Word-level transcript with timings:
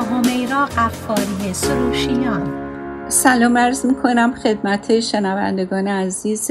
همیرا 0.00 0.64
قفاری 0.64 1.54
سروشیان. 1.54 2.70
سلام 3.08 3.58
عرض 3.58 3.86
می 3.86 3.94
کنم 3.94 4.34
خدمت 4.34 5.00
شنوندگان 5.00 5.88
عزیز 5.88 6.50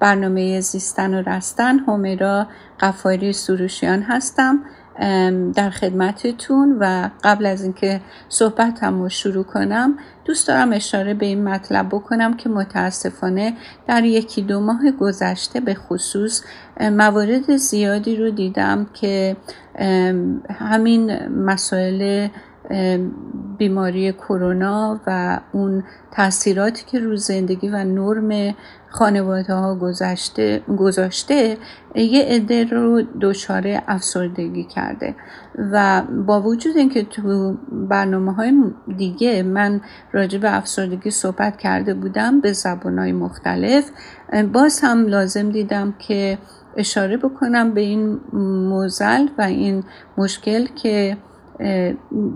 برنامه 0.00 0.60
زیستن 0.60 1.14
و 1.14 1.22
رستن. 1.22 1.78
همیرا 1.78 2.46
قفاری 2.80 3.32
سروشیان 3.32 4.02
هستم 4.02 4.60
در 5.54 5.70
خدمتتون 5.70 6.76
و 6.80 7.10
قبل 7.24 7.46
از 7.46 7.62
اینکه 7.62 8.00
صحبتم 8.28 9.02
رو 9.02 9.08
شروع 9.08 9.44
کنم 9.44 9.98
دوست 10.24 10.48
دارم 10.48 10.72
اشاره 10.72 11.14
به 11.14 11.26
این 11.26 11.44
مطلب 11.44 11.88
بکنم 11.88 12.36
که 12.36 12.48
متاسفانه 12.48 13.56
در 13.86 14.04
یکی 14.04 14.42
دو 14.42 14.60
ماه 14.60 14.90
گذشته 14.90 15.60
به 15.60 15.74
خصوص 15.74 16.42
موارد 16.80 17.56
زیادی 17.56 18.16
رو 18.16 18.30
دیدم 18.30 18.86
که 18.94 19.36
همین 20.50 21.28
مسائل 21.28 22.28
بیماری 23.58 24.12
کرونا 24.12 25.00
و 25.06 25.40
اون 25.52 25.84
تاثیراتی 26.12 26.84
که 26.86 26.98
رو 26.98 27.16
زندگی 27.16 27.68
و 27.68 27.84
نرم 27.84 28.54
خانواده 28.88 29.54
ها 29.54 29.74
گذاشته, 29.74 30.62
گذاشته 30.78 31.56
یه 31.94 32.24
عده 32.24 32.64
رو 32.64 33.02
دچار 33.20 33.82
افسردگی 33.88 34.64
کرده. 34.64 35.14
و 35.72 36.02
با 36.26 36.40
وجود 36.40 36.76
اینکه 36.76 37.02
تو 37.02 37.56
برنامه 37.72 38.32
های 38.32 38.52
دیگه 38.96 39.42
من 39.42 39.80
راجع 40.12 40.38
به 40.38 40.56
افسردگی 40.56 41.10
صحبت 41.10 41.56
کرده 41.56 41.94
بودم 41.94 42.40
به 42.40 42.52
زبان 42.52 42.98
های 42.98 43.12
مختلف 43.12 43.90
باز 44.52 44.80
هم 44.80 45.06
لازم 45.06 45.50
دیدم 45.50 45.94
که 45.98 46.38
اشاره 46.76 47.16
بکنم 47.16 47.74
به 47.74 47.80
این 47.80 48.20
موزل 48.68 49.28
و 49.38 49.42
این 49.42 49.84
مشکل 50.18 50.66
که 50.66 51.16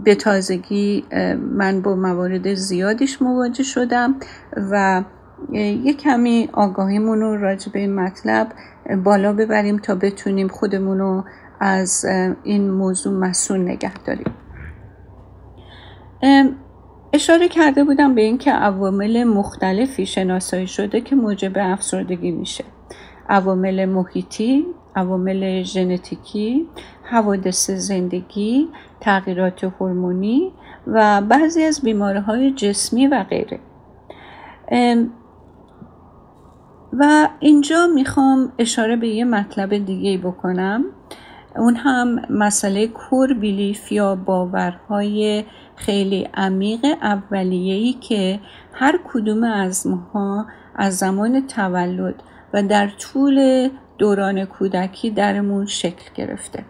به 0.04 0.14
تازگی 0.14 1.04
من 1.40 1.82
با 1.82 1.96
موارد 1.96 2.54
زیادیش 2.54 3.22
مواجه 3.22 3.62
شدم 3.62 4.14
و 4.70 5.04
یه 5.52 5.94
کمی 5.94 6.48
آگاهیمون 6.52 7.20
رو 7.20 7.36
راجع 7.36 7.72
به 7.72 7.78
این 7.78 7.94
مطلب 7.94 8.48
بالا 9.04 9.32
ببریم 9.32 9.78
تا 9.78 9.94
بتونیم 9.94 10.48
خودمون 10.48 10.98
رو 10.98 11.24
از 11.60 12.06
این 12.44 12.70
موضوع 12.70 13.12
مسئول 13.18 13.60
نگه 13.60 13.92
داریم. 13.98 14.34
اشاره 17.12 17.48
کرده 17.48 17.84
بودم 17.84 18.14
به 18.14 18.20
اینکه 18.20 18.52
عوامل 18.52 19.24
مختلفی 19.24 20.06
شناسایی 20.06 20.66
شده 20.66 21.00
که 21.00 21.16
موجب 21.16 21.52
افسردگی 21.56 22.30
میشه. 22.30 22.64
عوامل 23.28 23.84
محیطی 23.84 24.66
عوامل 24.96 25.62
ژنتیکی 25.62 26.66
حوادث 27.02 27.70
زندگی 27.70 28.68
تغییرات 29.00 29.64
هورمونی 29.64 30.52
و 30.86 31.22
بعضی 31.22 31.64
از 31.64 31.80
بیماری 31.82 32.18
های 32.18 32.50
جسمی 32.50 33.06
و 33.06 33.24
غیره. 33.30 33.60
و 36.92 37.28
اینجا 37.40 37.86
می‌خوام 37.94 38.52
اشاره 38.58 38.96
به 38.96 39.08
یه 39.08 39.24
مطلب 39.24 39.78
دیگه 39.78 40.18
بکنم. 40.18 40.84
اون 41.56 41.76
هم 41.76 42.20
مسئله 42.30 42.86
کور 42.86 43.34
بیلیف 43.34 43.92
یا 43.92 44.14
باورهای 44.14 45.44
خیلی 45.76 46.28
عمیق 46.34 46.84
اولیه‌ای 47.02 47.92
که 47.92 48.40
هر 48.72 48.98
کدوم 49.12 49.44
از 49.44 49.86
ماها 49.86 50.46
از 50.76 50.96
زمان 50.96 51.46
تولد 51.46 52.22
و 52.54 52.62
در 52.62 52.88
طول 52.88 53.68
دوران 53.98 54.44
کودکی 54.44 55.10
درمون 55.10 55.66
شکل 55.66 56.10
گرفته. 56.14 56.64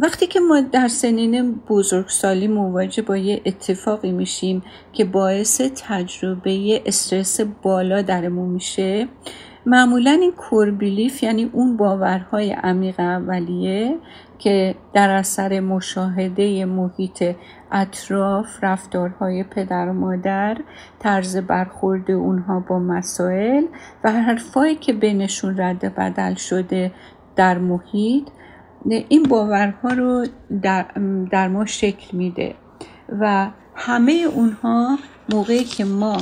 وقتی 0.00 0.26
که 0.26 0.40
ما 0.40 0.60
در 0.60 0.88
سنین 0.88 1.54
بزرگسالی 1.68 2.48
مواجه 2.48 3.02
با 3.02 3.16
یه 3.16 3.42
اتفاقی 3.46 4.12
میشیم 4.12 4.62
که 4.92 5.04
باعث 5.04 5.60
تجربه 5.60 6.82
استرس 6.86 7.40
بالا 7.40 8.02
درمون 8.02 8.48
میشه 8.48 9.08
معمولا 9.66 10.10
این 10.10 10.32
کوربیلیف 10.32 11.22
یعنی 11.22 11.50
اون 11.52 11.76
باورهای 11.76 12.52
عمیق 12.52 13.00
اولیه 13.00 13.96
که 14.38 14.74
در 14.92 15.10
اثر 15.10 15.60
مشاهده 15.60 16.64
محیط 16.64 17.24
اطراف 17.72 18.46
رفتارهای 18.62 19.44
پدر 19.44 19.88
و 19.88 19.92
مادر 19.92 20.56
طرز 20.98 21.36
برخورد 21.36 22.10
اونها 22.10 22.60
با 22.60 22.78
مسائل 22.78 23.64
و 24.04 24.12
حرفایی 24.12 24.74
که 24.74 24.92
بینشون 24.92 25.60
رد 25.60 25.94
بدل 25.94 26.34
شده 26.34 26.92
در 27.36 27.58
محیط 27.58 28.28
این 28.84 29.22
باورها 29.22 29.88
رو 29.88 30.26
در, 30.62 30.86
در 31.30 31.48
ما 31.48 31.66
شکل 31.66 32.16
میده 32.16 32.54
و 33.20 33.50
همه 33.74 34.12
اونها 34.12 34.98
موقعی 35.32 35.64
که 35.64 35.84
ما 35.84 36.16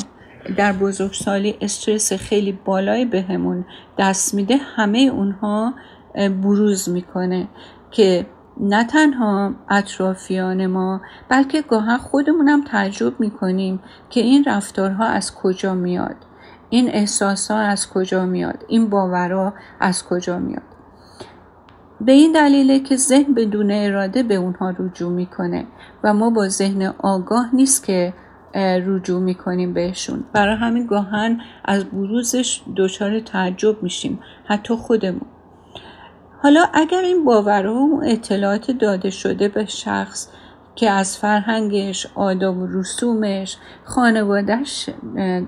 در 0.57 0.73
بزرگسالی 0.73 1.55
استرس 1.61 2.13
خیلی 2.13 2.53
بالایی 2.65 3.05
بهمون 3.05 3.65
دست 3.99 4.35
میده 4.35 4.57
همه 4.57 4.99
اونها 4.99 5.75
بروز 6.15 6.89
می‌کنه 6.89 7.49
که 7.91 8.27
نه 8.61 8.85
تنها 8.85 9.55
اطرافیان 9.69 10.67
ما 10.67 11.01
بلکه 11.29 11.63
گاهن 11.63 11.99
خودمونم 11.99 12.65
تعجب 12.65 13.21
می‌کنیم 13.21 13.81
که 14.11 14.21
این 14.21 14.45
رفتارها 14.47 15.05
از 15.05 15.35
کجا 15.35 15.75
میاد 15.75 16.17
این 16.71 16.89
احساس 16.89 17.51
ها 17.51 17.59
از 17.59 17.91
کجا 17.91 18.27
میاد 18.27 18.65
این 18.69 18.89
باورها 18.89 19.55
از 19.81 20.05
کجا 20.05 20.39
میاد. 20.39 20.63
به 22.01 22.13
این 22.13 22.33
دلیله 22.33 22.81
که 22.81 22.97
ذهن 22.97 23.35
بدون 23.35 23.71
اراده 23.71 24.23
به 24.23 24.35
اونها 24.35 24.71
رجوع 24.71 25.13
می‌کنه 25.13 25.67
و 26.05 26.15
ما 26.15 26.31
با 26.31 26.49
ذهن 26.49 26.95
آگاه 26.99 27.55
نیست 27.55 27.85
که 27.85 28.15
رجوع 28.55 29.21
می‌کنیم 29.21 29.73
بهشون. 29.73 30.25
برای 30.33 30.57
همین 30.57 30.87
گاهن 30.87 31.41
از 31.65 31.85
بروزش 31.85 32.63
دچار 32.77 33.21
تعجب 33.21 33.83
میشیم 33.83 34.21
حتی 34.45 34.75
خودمون. 34.75 35.27
حالا 36.43 36.65
اگر 36.75 37.01
این 37.01 37.25
باورها 37.25 37.81
و 37.81 38.03
اطلاعات 38.05 38.71
داده 38.71 39.11
شده 39.11 39.49
به 39.49 39.67
شخص 39.67 40.29
که 40.75 40.91
از 40.91 41.19
فرهنگش، 41.19 42.07
آداب 42.15 42.59
و 42.59 42.67
رسومش، 42.67 43.57
خانوادهش 43.85 44.91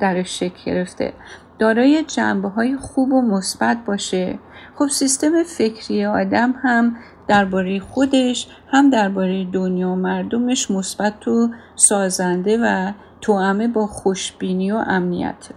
درش 0.01 0.39
شکل 0.39 0.59
گرفته 0.67 1.13
دارای 1.59 2.05
جنبه 2.05 2.49
های 2.49 2.77
خوب 2.77 3.13
و 3.13 3.23
مثبت 3.23 3.79
باشه 3.87 4.39
خب 4.75 4.89
سیستم 4.89 5.43
فکری 5.43 6.05
آدم 6.05 6.55
هم 6.63 6.97
درباره 7.31 7.81
خودش 7.81 8.47
هم 8.69 8.91
درباره 8.91 9.45
دنیا 9.45 9.89
و 9.89 9.97
مردمش 9.97 10.71
مثبت 10.71 11.29
و 11.29 11.49
سازنده 11.77 12.59
و 12.63 12.93
توامه 13.21 13.69
با 13.69 13.87
خوشبینی 13.87 14.73
و 14.73 14.77
امنیت. 14.87 15.49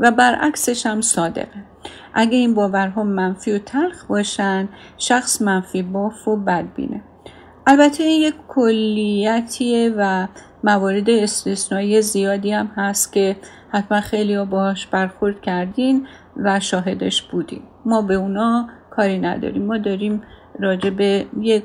و 0.00 0.10
برعکسش 0.10 0.86
هم 0.86 1.00
صادقه. 1.00 1.64
اگه 2.14 2.36
این 2.36 2.54
باورها 2.54 3.02
منفی 3.02 3.52
و 3.52 3.58
تلخ 3.58 4.04
باشن 4.04 4.68
شخص 4.98 5.42
منفی 5.42 5.82
باف 5.82 6.28
و 6.28 6.36
بدبینه. 6.36 7.02
البته 7.66 8.04
این 8.04 8.22
یک 8.22 8.34
کلیتیه 8.48 9.94
و 9.96 10.26
موارد 10.64 11.10
استثنایی 11.10 12.02
زیادی 12.02 12.52
هم 12.52 12.66
هست 12.76 13.12
که 13.12 13.36
حتما 13.72 14.00
خیلی 14.00 14.34
ها 14.34 14.44
باهاش 14.44 14.86
برخورد 14.86 15.40
کردین 15.40 16.06
و 16.36 16.60
شاهدش 16.60 17.22
بودیم 17.22 17.62
ما 17.84 18.02
به 18.02 18.14
اونا 18.14 18.68
کاری 18.90 19.18
نداریم. 19.18 19.66
ما 19.66 19.78
داریم 19.78 20.22
راجع 20.58 20.90
به 20.90 21.26
یک 21.40 21.64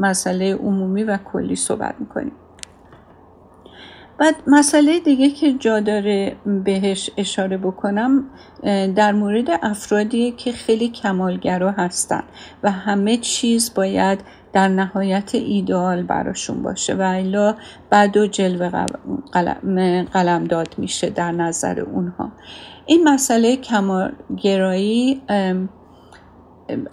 مسئله 0.00 0.54
عمومی 0.54 1.04
و 1.04 1.18
کلی 1.32 1.56
صحبت 1.56 1.94
می‌کنیم. 2.00 2.32
بعد 4.18 4.34
مسئله 4.46 5.00
دیگه 5.00 5.30
که 5.30 5.52
جا 5.52 5.80
داره 5.80 6.36
بهش 6.64 7.10
اشاره 7.16 7.56
بکنم 7.56 8.24
در 8.96 9.12
مورد 9.12 9.48
افرادی 9.62 10.32
که 10.32 10.52
خیلی 10.52 10.88
کمالگرا 10.88 11.70
هستن 11.70 12.22
و 12.62 12.70
همه 12.70 13.16
چیز 13.16 13.74
باید 13.74 14.20
در 14.52 14.68
نهایت 14.68 15.34
ایدئال 15.34 16.02
براشون 16.02 16.62
باشه 16.62 16.94
و 16.94 17.00
الا 17.00 17.54
بعد 17.90 18.16
و 18.16 18.26
جلوه 18.26 18.86
قلم 20.12 20.44
داد 20.44 20.74
میشه 20.78 21.10
در 21.10 21.32
نظر 21.32 21.80
اونها. 21.80 22.32
این 22.86 23.08
مسئله 23.08 23.56
کمالگرایی 23.56 25.22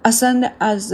اصلا 0.05 0.49
از 0.59 0.93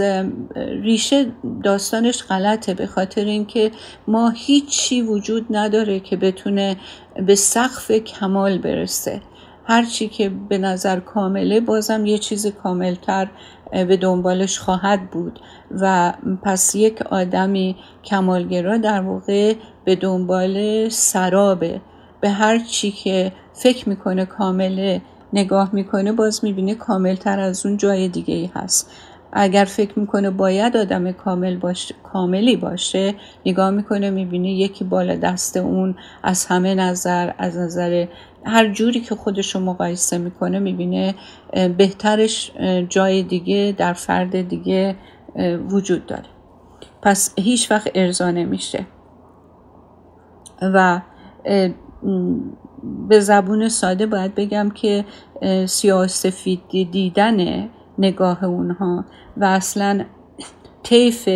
ریشه 0.56 1.26
داستانش 1.62 2.22
غلطه 2.22 2.74
به 2.74 2.86
خاطر 2.86 3.24
اینکه 3.24 3.70
ما 4.08 4.30
هیچی 4.30 5.02
وجود 5.02 5.46
نداره 5.50 6.00
که 6.00 6.16
بتونه 6.16 6.76
به 7.26 7.34
سقف 7.34 7.90
کمال 7.90 8.58
برسه. 8.58 9.20
هرچی 9.64 10.08
که 10.08 10.28
به 10.48 10.58
نظر 10.58 11.00
کامله 11.00 11.60
بازم 11.60 12.06
یه 12.06 12.18
چیز 12.18 12.46
کاملتر 12.46 13.28
به 13.72 13.96
دنبالش 13.96 14.58
خواهد 14.58 15.10
بود 15.10 15.40
و 15.70 16.12
پس 16.42 16.74
یک 16.74 17.02
آدمی 17.02 17.76
کمالگرا 18.04 18.76
در 18.76 19.00
واقع 19.00 19.54
به 19.84 19.96
دنبال 19.96 20.88
سرابه. 20.88 21.80
به 22.20 22.30
هر 22.30 22.58
چی 22.58 22.90
که 22.90 23.32
فکر 23.52 23.88
می‌کنه 23.88 24.24
کامله 24.24 25.02
نگاه 25.32 25.70
می‌کنه 25.72 26.12
باز 26.12 26.44
می‌بینه 26.44 26.74
کاملتر 26.74 27.40
از 27.40 27.66
اون 27.66 27.76
جای 27.76 28.08
دیگه 28.08 28.34
ای 28.34 28.50
هست. 28.54 28.90
اگر 29.32 29.64
فکر 29.64 29.98
می‌کنه 29.98 30.30
باید 30.30 30.76
آدم 30.76 31.12
کامل 31.12 31.56
باشه، 31.56 31.94
کاملی 32.02 32.56
باشه 32.56 33.14
نگاه 33.46 33.70
می‌کنه 33.70 34.10
می‌بینه 34.10 34.52
یکی 34.52 34.84
بالا 34.84 35.16
دست 35.16 35.56
اون 35.56 35.96
از 36.22 36.46
همه 36.46 36.74
نظر 36.74 37.32
از 37.38 37.56
نظر 37.56 38.06
هر 38.44 38.72
جوری 38.72 39.00
که 39.00 39.14
خودش 39.14 39.54
رو 39.54 39.60
مقایسه 39.60 40.18
می‌کنه 40.18 40.58
می‌بینه 40.58 41.14
بهترش 41.78 42.52
جای 42.88 43.22
دیگه 43.22 43.74
در 43.78 43.92
فرد 43.92 44.48
دیگه 44.48 44.96
وجود 45.68 46.06
داره. 46.06 46.24
پس 47.02 47.34
هیچ 47.38 47.70
وقت 47.70 47.90
ارضا 47.94 48.30
نمیشه. 48.30 48.86
و 50.62 51.00
به 53.08 53.20
زبون 53.20 53.68
ساده 53.68 54.06
باید 54.06 54.34
بگم 54.34 54.70
که 54.74 55.04
سیاه 55.66 56.06
سفید 56.06 56.60
دیدن 56.90 57.68
نگاه 57.98 58.44
اونها 58.44 59.04
و 59.36 59.44
اصلا 59.44 60.04
طیف 60.82 61.28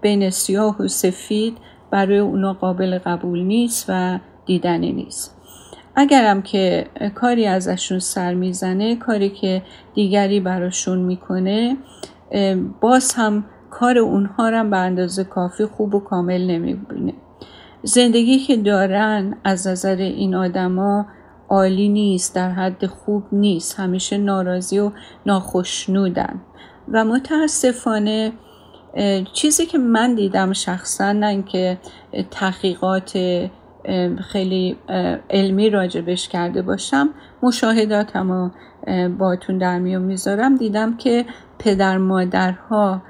بین 0.00 0.30
سیاه 0.30 0.82
و 0.82 0.88
سفید 0.88 1.58
برای 1.90 2.18
اونا 2.18 2.52
قابل 2.52 2.98
قبول 2.98 3.42
نیست 3.42 3.84
و 3.88 4.18
دیدنی 4.46 4.92
نیست. 4.92 5.38
اگرم 5.94 6.42
که 6.42 6.86
کاری 7.14 7.46
ازشون 7.46 7.98
سر 7.98 8.34
می‌زنه 8.34 8.96
کاری 8.96 9.30
که 9.30 9.62
دیگری 9.94 10.40
براشون 10.40 10.98
می‌کنه 10.98 11.76
باز 12.80 13.14
هم 13.14 13.44
کار 13.70 13.98
اونها 13.98 14.48
رو 14.48 14.70
به 14.70 14.76
اندازه 14.76 15.24
کافی 15.24 15.64
خوب 15.64 15.94
و 15.94 16.00
کامل 16.00 16.50
نمی‌بینه. 16.50 17.12
زندگی 17.82 18.38
که 18.38 18.56
دارن 18.56 19.36
از 19.44 19.66
نظر 19.66 19.96
این 19.96 20.34
آدما 20.34 21.06
عالی 21.48 21.88
نیست 21.88 22.34
در 22.34 22.50
حد 22.50 22.86
خوب 22.86 23.24
نیست. 23.32 23.80
همیشه 23.80 24.18
ناراضی 24.18 24.78
و 24.78 24.90
ناخشنودن. 25.26 26.40
و 26.92 27.04
متاسفانه 27.04 28.32
چیزی 29.32 29.66
که 29.66 29.78
من 29.78 30.14
دیدم 30.14 30.52
شخصا 30.52 31.12
نه 31.12 31.26
اینکه 31.26 31.78
تحقیقات 32.30 33.18
خیلی 34.20 34.76
علمی 35.30 35.70
راجبش 35.70 36.28
کرده 36.28 36.62
باشم 36.62 37.08
مشاهداتم 37.42 38.32
رو 38.32 38.50
باتون 39.08 39.58
در 39.58 39.78
میون 39.78 40.02
می‌ذارم. 40.02 40.56
دیدم 40.56 40.96
که 40.96 41.26
پدر 41.58 41.98
مادرها 41.98 43.02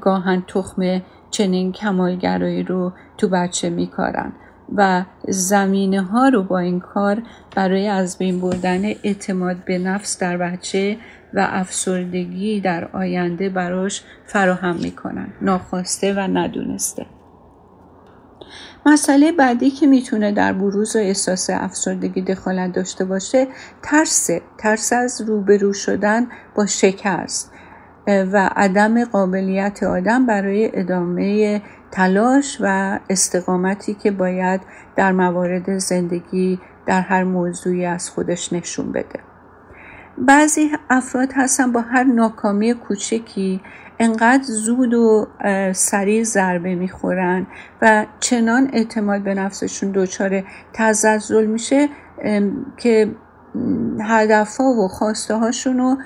گاهن 0.00 0.42
تخم 0.48 1.02
چنین 1.30 1.72
کمالگرایی 1.72 2.62
رو 2.62 2.92
تو 3.22 3.28
بچه 3.28 3.70
میکارن 3.70 4.32
و 4.76 5.04
زمینه 5.28 6.02
ها 6.02 6.28
رو 6.28 6.42
با 6.42 6.58
این 6.58 6.80
کار 6.80 7.22
برای 7.56 7.88
از 7.88 8.18
بین 8.18 8.40
بردن 8.40 8.84
اعتماد 8.84 9.64
به 9.64 9.78
نفس 9.78 10.18
در 10.18 10.36
بچه 10.36 10.96
و 11.34 11.46
افسردگی 11.50 12.60
در 12.60 12.88
آینده 12.92 13.48
براش 13.48 14.02
فراهم 14.26 14.76
می‌کنن 14.76 15.28
ناخواسته 15.42 16.14
و 16.14 16.18
ندونسته. 16.18 17.06
مسئله 18.86 19.32
بعدی 19.32 19.70
که 19.70 19.86
می‌تونه 19.86 20.32
در 20.32 20.52
بروز 20.52 20.96
و 20.96 20.98
احساس 20.98 21.50
افسردگی 21.50 22.22
دخالت 22.22 22.72
داشته 22.72 23.04
باشه 23.04 23.46
ترس 23.82 24.30
ترس 24.58 24.92
از 24.92 25.20
روبرو 25.20 25.72
شدن 25.72 26.26
با 26.54 26.66
شکست. 26.66 27.52
و 28.06 28.50
عدم 28.56 29.04
قابلیت 29.04 29.82
آدم 29.82 30.26
برای 30.26 30.70
ادامه 30.80 31.62
تلاش 31.92 32.58
و 32.60 32.98
استقامتی 33.10 33.94
که 33.94 34.10
باید 34.10 34.60
در 34.96 35.12
موارد 35.12 35.78
زندگی 35.78 36.60
در 36.86 37.00
هر 37.00 37.24
موضوعی 37.24 37.86
از 37.86 38.10
خودش 38.10 38.52
نشون 38.52 38.92
بده. 38.92 39.20
بعضی 40.18 40.70
افراد 40.90 41.32
هستن 41.34 41.72
با 41.72 41.80
هر 41.80 42.04
ناکامی 42.04 42.74
کوچکی 42.74 43.60
انقدر 43.98 44.42
زود 44.42 44.94
و 44.94 45.26
سریع 45.72 46.22
ضربه 46.24 46.74
می‌خورن 46.74 47.46
و 47.82 48.06
چنان 48.20 48.70
اعتماد 48.72 49.22
به 49.22 49.34
نفسشون 49.34 49.92
دچار 49.94 50.44
تزلزل 50.72 51.46
میشه 51.46 51.88
که 52.76 53.14
هدفها 54.00 54.64
و 54.64 54.88
خواسته 54.88 55.34
هاشون 55.34 55.78
رو 55.78 55.96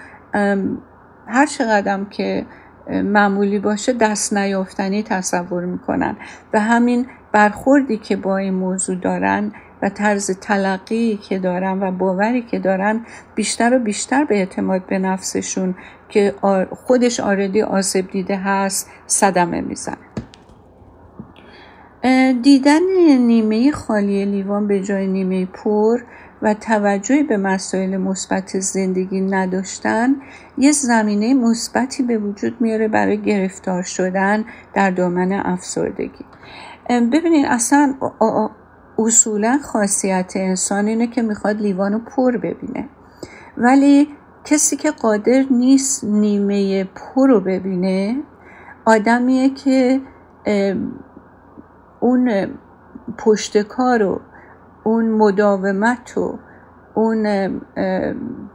هر 1.27 1.47
چقدر 1.47 2.05
که 2.11 2.47
معمولی 2.91 3.59
باشه 3.59 3.93
دست 3.93 4.33
نیافتنی 4.33 5.03
تصور 5.03 5.65
می‌کنن. 5.65 6.17
و 6.53 6.61
همین 6.61 7.07
برخوردی 7.33 7.97
که 7.97 8.17
با 8.17 8.37
این 8.37 8.55
موضوع 8.55 8.97
دارن 8.97 9.53
و 9.83 9.89
طرز 9.89 10.31
تلقی 10.31 11.17
که 11.17 11.39
دارن 11.39 11.83
و 11.83 11.91
باوری 11.91 12.43
که 12.43 12.59
دارن 12.59 13.01
بیشتر 13.35 13.77
و 13.77 13.79
بیشتر 13.79 14.25
به 14.25 14.35
اعتماد 14.35 14.87
به 14.87 14.99
نفسشون 14.99 15.75
که 16.09 16.35
خودش 16.71 17.21
آردی 17.21 17.63
آسیب 17.63 18.11
دیده 18.11 18.37
هست 18.37 18.91
صدمه 19.07 19.61
میزن 19.61 19.97
دیدن 22.43 22.81
نیمه 23.19 23.71
خالی 23.71 24.25
لیوان 24.25 24.67
به 24.67 24.81
جای 24.81 25.07
نیمه 25.07 25.47
پر 25.47 25.99
و 26.47 26.55
توجهی 26.55 27.23
به 27.23 27.37
مسائل 27.37 27.97
مثبت 27.97 28.61
زندگی 28.61 29.21
نداشتن 29.21 30.17
یه 30.59 30.73
زمینه 30.73 31.35
مثبتی 31.35 32.03
به 32.03 32.19
وجود 32.19 32.61
میاره 32.61 32.89
برای 32.89 33.23
گرفتار 33.23 33.83
شدن 33.83 34.45
در 34.75 34.91
دامن 34.91 35.33
افسردگی. 35.33 36.25
ببینید 36.89 37.47
اصلا 37.49 37.95
اصولا 38.99 39.59
خاصیت 39.63 40.33
انسان 40.37 40.87
اینه 40.87 41.07
که 41.07 41.23
می‌خواد 41.23 41.61
لیوان 41.61 41.93
رو 41.93 41.99
پر 41.99 42.37
ببینه. 42.37 42.89
ولی 43.57 44.09
کسی 44.45 44.77
که 44.77 44.91
قادر 44.91 45.45
نیست 45.51 46.05
نیمه 46.05 46.85
پر 46.85 47.29
رو 47.29 47.41
ببینه 47.41 48.17
آدمیه 48.85 49.51
که 49.51 50.01
اون 52.01 52.49
پشتکار 53.19 53.99
رو 54.03 54.21
اون 54.87 55.11
مداومت 55.11 56.19
و 56.19 56.39
اون 56.95 57.51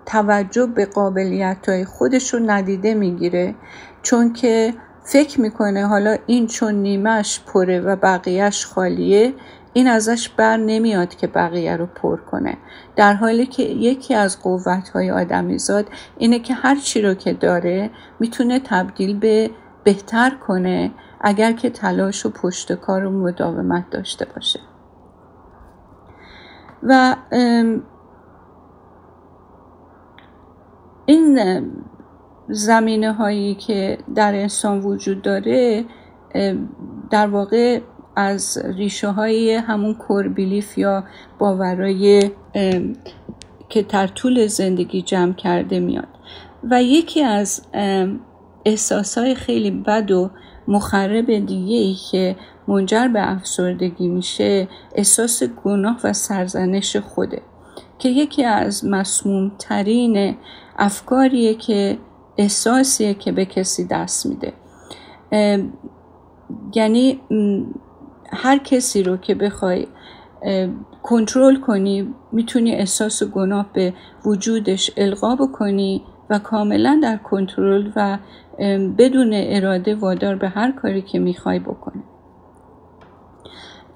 توجه 0.05 0.65
به 0.65 0.85
قابلیت 0.85 1.69
های 1.69 1.85
خودش 1.85 2.33
رو 2.33 2.39
ندیده 2.45 2.93
می‌گیره. 2.93 3.55
چون 4.01 4.33
که 4.33 4.73
فکر 5.03 5.41
می‌کنه 5.41 5.87
حالا 5.87 6.17
این 6.25 6.47
چون 6.47 6.75
نیمش 6.75 7.41
پره 7.53 7.79
و 7.79 7.95
بقیهش 7.95 8.65
خالیه 8.65 9.33
این 9.73 9.87
ازش 9.87 10.29
بر 10.29 10.57
نمیاد 10.57 11.15
که 11.15 11.27
بقیه 11.27 11.77
رو 11.77 11.85
پر 11.85 12.17
کنه. 12.17 12.57
در 12.95 13.13
حالی 13.13 13.45
که 13.45 13.63
یکی 13.63 14.13
از 14.13 14.41
قوت 14.41 14.89
های 14.89 15.11
آدمیزاد 15.11 15.85
اینه 16.17 16.39
که 16.39 16.53
هر 16.53 16.75
چی 16.75 17.01
رو 17.01 17.13
که 17.13 17.33
داره 17.33 17.89
می‌تونه 18.19 18.59
تبدیل 18.59 19.19
به 19.19 19.51
بهتر 19.83 20.29
کنه 20.47 20.91
اگر 21.21 21.51
که 21.51 21.69
تلاش 21.69 22.25
و 22.25 22.29
پشت 22.29 22.73
کار 22.73 23.05
و 23.05 23.11
مداومت 23.11 23.89
داشته 23.89 24.25
باشه. 24.35 24.59
و 26.83 27.15
این 31.05 31.39
زمینه 32.49 33.13
هایی 33.13 33.55
که 33.55 33.97
در 34.15 34.35
انسان 34.35 34.81
وجود 34.81 35.21
داره 35.21 35.85
در 37.09 37.27
واقع 37.27 37.79
از 38.15 38.57
ریشه 38.65 39.07
های 39.07 39.53
همون 39.53 39.93
کوربیلیف 39.93 40.77
یا 40.77 41.03
باورای 41.39 42.31
که 43.69 43.81
در 43.81 44.07
طول 44.07 44.47
زندگی 44.47 45.01
جمع 45.01 45.33
کرده 45.33 45.79
میاد. 45.79 46.07
و 46.71 46.83
یکی 46.83 47.23
از 47.23 47.61
احساس 48.65 49.17
های 49.17 49.35
خیلی 49.35 49.71
بد 49.71 50.11
و 50.11 50.29
مخرب 50.67 51.25
دیگه 51.25 51.75
ای 51.75 51.95
که 52.11 52.35
منجر 52.71 53.07
به 53.07 53.31
افسردگی 53.31 54.07
میشه 54.07 54.67
احساس 54.95 55.43
گناه 55.43 55.99
و 56.03 56.13
سرزنش 56.13 56.95
خوده 56.95 57.41
که 57.99 58.09
یکی 58.09 58.43
از 58.43 58.85
مسموم 58.85 59.51
ترین 59.59 60.35
افکاریه 60.77 61.53
که 61.53 61.97
احساسیه 62.37 63.13
که 63.13 63.31
به 63.31 63.45
کسی 63.45 63.87
دست 63.87 64.25
میده. 64.25 64.53
یعنی 66.75 67.21
هر 68.33 68.57
کسی 68.57 69.03
رو 69.03 69.17
که 69.17 69.35
بخوای 69.35 69.87
کنترل 71.03 71.55
کنی 71.55 72.13
می‌تونی 72.31 72.75
احساس 72.75 73.23
گناه 73.23 73.69
به 73.73 73.93
وجودش 74.25 74.91
القا 74.97 75.35
بکنی 75.35 76.03
و 76.29 76.39
کاملا 76.39 76.99
در 77.03 77.17
کنترل 77.17 77.91
و 77.95 78.17
بدون 78.97 79.31
اراده 79.33 79.95
وادار 79.95 80.35
به 80.35 80.49
هر 80.49 80.71
کاری 80.71 81.01
که 81.01 81.19
می‌خوای 81.19 81.59
بکنی. 81.59 82.00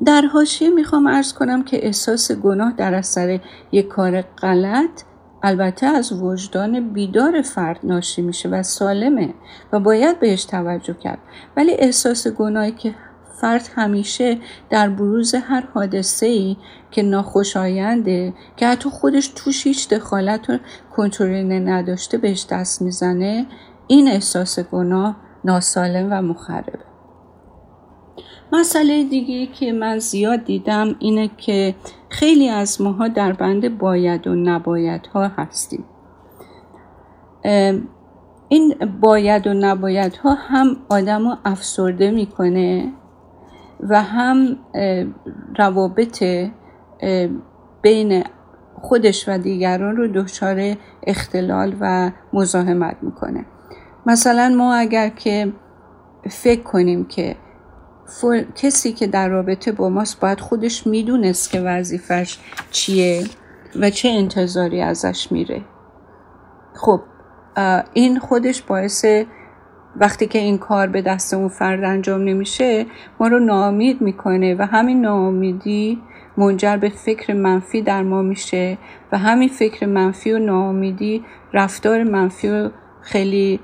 در 0.05 0.21
حاشیه 0.21 0.69
می‌خوام 0.69 1.07
ارز 1.07 1.33
کنم 1.33 1.63
که 1.63 1.85
احساس 1.85 2.31
گناه 2.31 2.73
در 2.77 2.93
اثر 2.93 3.39
یک 3.71 3.87
کار 3.87 4.21
غلط 4.21 5.03
البته 5.43 5.85
از 5.85 6.21
وجدان 6.21 6.93
بیدار 6.93 7.41
فرد 7.41 7.79
ناشی 7.83 8.21
میشه 8.21 8.49
و 8.49 8.63
سالمه 8.63 9.33
و 9.71 9.79
باید 9.79 10.19
بهش 10.19 10.45
توجه 10.45 10.93
کرد. 10.93 11.19
ولی 11.57 11.71
احساس 11.71 12.27
گناهی 12.27 12.71
که 12.71 12.95
فرد 13.41 13.69
همیشه 13.75 14.37
در 14.69 14.89
بروز 14.89 15.35
هر 15.35 15.63
حادثه 15.73 16.25
ای 16.25 16.57
که 16.91 17.03
ناخوشاینده 17.03 18.33
که 18.57 18.67
حتی 18.67 18.89
خودش 18.89 19.27
توش 19.27 19.67
هیچ 19.67 19.89
دخالت 19.89 20.49
و 20.49 20.57
کنترل 20.95 21.69
نداشته 21.69 22.17
بهش 22.17 22.45
دست 22.49 22.81
می‌زنه 22.81 23.45
این 23.87 24.07
احساس 24.07 24.59
گناه 24.59 25.15
ناسالم 25.45 26.07
و 26.11 26.21
مخربه. 26.21 26.94
مسئله 28.53 29.03
دیگه 29.03 29.45
که 29.45 29.73
من 29.73 29.99
زیاد 29.99 30.43
دیدم 30.43 30.95
اینه 30.99 31.29
که 31.37 31.75
خیلی 32.09 32.49
از 32.49 32.81
ماها 32.81 33.07
در 33.07 33.33
بند 33.33 33.77
باید 33.77 34.27
و 34.27 34.35
نباید 34.35 35.07
ها 35.07 35.27
هستیم 35.27 35.85
این 38.49 38.75
باید 39.01 39.47
و 39.47 39.53
نباید 39.53 40.15
ها 40.15 40.33
هم 40.33 40.77
آدم 40.89 41.27
رو 41.27 41.37
افسرده 41.45 42.11
می‌کنه 42.11 42.93
و 43.79 44.01
هم 44.01 44.57
روابط 45.57 46.23
بین 47.81 48.23
خودش 48.81 49.29
و 49.29 49.37
دیگران 49.37 49.97
رو 49.97 50.07
دچار 50.07 50.75
اختلال 51.03 51.75
و 51.79 52.11
مزاحمت 52.33 52.97
می‌کنه. 53.01 53.45
مثلا 54.05 54.55
ما 54.57 54.73
اگر 54.73 55.09
که 55.09 55.53
فکر 56.29 56.63
کنیم 56.63 57.05
که 57.05 57.35
کسی 58.55 58.93
که 58.93 59.07
در 59.07 59.29
رابطه 59.29 59.71
با 59.71 59.89
ماست 59.89 60.19
باید 60.19 60.39
خودش 60.39 60.87
می‌دونست 60.87 61.51
که 61.51 61.61
وظیفش 61.61 62.37
چیه 62.71 63.23
و 63.79 63.89
چه 63.89 64.09
انتظاری 64.09 64.81
ازش 64.81 65.31
میره. 65.31 65.61
خب 66.75 67.01
این 67.93 68.19
خودش 68.19 68.61
باعث 68.61 69.05
وقتی 69.95 70.27
که 70.27 70.39
این 70.39 70.57
کار 70.57 70.87
به 70.87 71.01
دست 71.01 71.33
اون 71.33 71.47
فرد 71.47 71.83
انجام 71.83 72.21
نمیشه 72.23 72.85
ما 73.19 73.27
رو 73.27 73.39
ناامید 73.39 74.01
می‌کنه 74.01 74.55
و 74.55 74.61
همین 74.61 75.01
ناامیدی 75.01 76.01
منجر 76.37 76.77
به 76.77 76.89
فکر 76.89 77.33
منفی 77.33 77.81
در 77.81 78.03
ما 78.03 78.21
میشه 78.21 78.77
و 79.11 79.17
همین 79.17 79.49
فکر 79.49 79.85
منفی 79.85 80.31
و 80.31 80.39
ناامیدی 80.39 81.25
رفتار 81.53 82.03
منفی 82.03 82.49
و 82.49 82.69
خیلی 83.01 83.59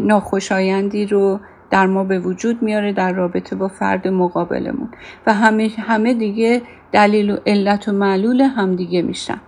ناخوشایندی 0.00 1.06
رو 1.06 1.40
در 1.70 1.86
ما 1.86 2.04
به 2.04 2.18
وجود 2.18 2.62
میاره 2.62 2.92
در 2.92 3.12
رابطه 3.12 3.56
با 3.56 3.68
فرد 3.68 4.08
مقابلمون. 4.08 4.88
و 5.26 5.34
همه, 5.34 5.70
همه 5.78 6.14
دیگه 6.14 6.62
دلیل 6.92 7.30
و 7.30 7.36
علت 7.46 7.88
و 7.88 7.92
معلول 7.92 8.40
هم 8.40 8.76
دیگه 8.76 9.02
میشن. 9.02 9.40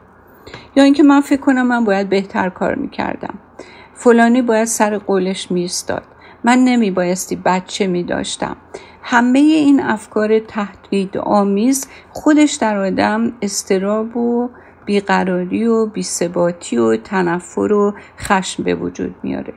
یا 0.76 0.84
اینکه 0.84 1.02
من 1.02 1.20
فکر 1.20 1.40
کنم 1.40 1.66
من 1.66 1.84
باید 1.84 2.08
بهتر 2.08 2.48
کار 2.48 2.74
می‌کردم. 2.74 3.34
فلانی 3.94 4.42
باید 4.42 4.64
سر 4.64 4.98
قولش 4.98 5.50
میستاد 5.50 6.02
من 6.44 6.58
نمی 6.58 6.90
بایستی 6.90 7.36
بچه 7.36 7.86
می 7.86 8.02
داشتم 8.02 8.56
همه 9.02 9.38
این 9.38 9.82
افکار 9.82 10.38
تهدید 10.38 11.18
آمیز 11.18 11.88
خودش 12.10 12.54
در 12.54 12.76
آدم 12.76 13.32
استراب 13.42 14.16
و 14.16 14.50
بیقراری 14.84 15.66
و 15.66 15.86
بیثباتی 15.86 16.76
و 16.76 16.96
تنفر 16.96 17.72
و 17.72 17.94
خشم 18.18 18.62
به 18.62 18.74
وجود 18.74 19.14
میاره. 19.22 19.52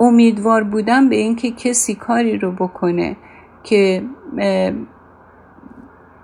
امیدوار 0.00 0.64
بودم 0.64 1.08
به 1.08 1.16
اینکه 1.16 1.50
کسی 1.50 1.94
کاری 1.94 2.38
رو 2.38 2.52
بکنه 2.52 3.16
که 3.62 4.02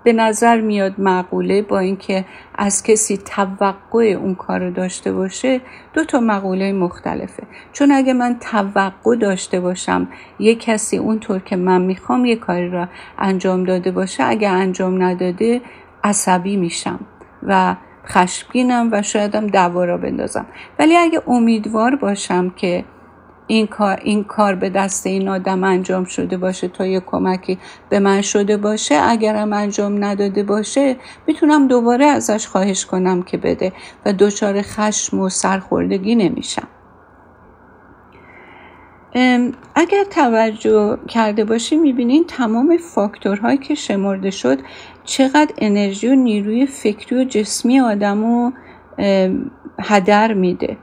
به 0.03 0.13
نظر 0.13 0.61
میاد 0.61 0.99
معقوله 0.99 1.61
با 1.61 1.79
اینکه 1.79 2.25
از 2.55 2.83
کسی 2.83 3.17
توقع 3.17 4.05
اون 4.05 4.35
کار 4.35 4.59
رو 4.59 4.71
داشته 4.71 5.13
باشه 5.13 5.61
دو 5.93 6.03
تا 6.03 6.19
مقوله 6.19 6.73
مختلفه. 6.73 7.43
چون 7.73 7.91
اگه 7.91 8.13
من 8.13 8.39
توقع 8.39 9.15
داشته 9.15 9.59
باشم 9.59 10.07
یه 10.39 10.55
کسی 10.55 10.97
اونطور 10.97 11.39
که 11.39 11.55
من 11.55 11.81
می‌خوام 11.81 12.25
یه 12.25 12.35
کاری 12.35 12.69
را 12.69 12.87
انجام 13.17 13.63
داده 13.63 13.91
باشه 13.91 14.23
اگه 14.23 14.49
انجام 14.49 15.03
نداده 15.03 15.61
عصبی 16.03 16.57
میشم 16.57 16.99
و 17.43 17.75
خشمگینم 18.05 18.89
و 18.91 19.01
شایدم 19.01 19.47
دعوا 19.47 19.85
را 19.85 19.97
بندازم. 19.97 20.45
ولی 20.79 20.97
اگه 20.97 21.21
امیدوار 21.27 21.95
باشم 21.95 22.49
که 22.49 22.83
این 23.47 23.67
کار, 23.67 23.99
این 24.03 24.23
کار 24.23 24.55
به 24.55 24.69
دست 24.69 25.07
این 25.07 25.29
آدم 25.29 25.63
انجام 25.63 26.05
شده 26.05 26.37
باشه 26.37 26.67
تا 26.67 26.85
یه 26.85 26.99
کمکی 26.99 27.59
به 27.89 27.99
من 27.99 28.21
شده 28.21 28.57
باشه؟ 28.57 28.95
اگرم 29.03 29.53
انجام 29.53 30.03
نداده 30.03 30.43
باشه 30.43 30.95
می‌تونم 31.27 31.67
دوباره 31.67 32.05
ازش 32.05 32.47
خواهش 32.47 32.85
کنم 32.85 33.23
که 33.23 33.37
بده 33.37 33.73
و 34.05 34.13
دچار 34.13 34.61
خشم 34.61 35.19
و 35.19 35.29
سرخوردگی 35.29 36.15
نمیشم. 36.15 36.67
اگر 39.75 40.03
توجه 40.03 40.97
کرده 41.07 41.45
باشی 41.45 41.75
می‌بینین 41.75 42.25
تمام 42.25 42.77
فاکتورهایی 42.77 43.57
که 43.57 43.75
شمرده 43.75 44.31
شد 44.31 44.59
چقدر 45.03 45.53
انرژی 45.57 46.07
و 46.07 46.15
نیروی 46.15 46.65
فکری 46.65 47.21
و 47.21 47.23
جسمی 47.23 47.79
آدم 47.79 48.23
رو 48.25 48.51
هدر 49.79 50.33
میده. 50.33 50.77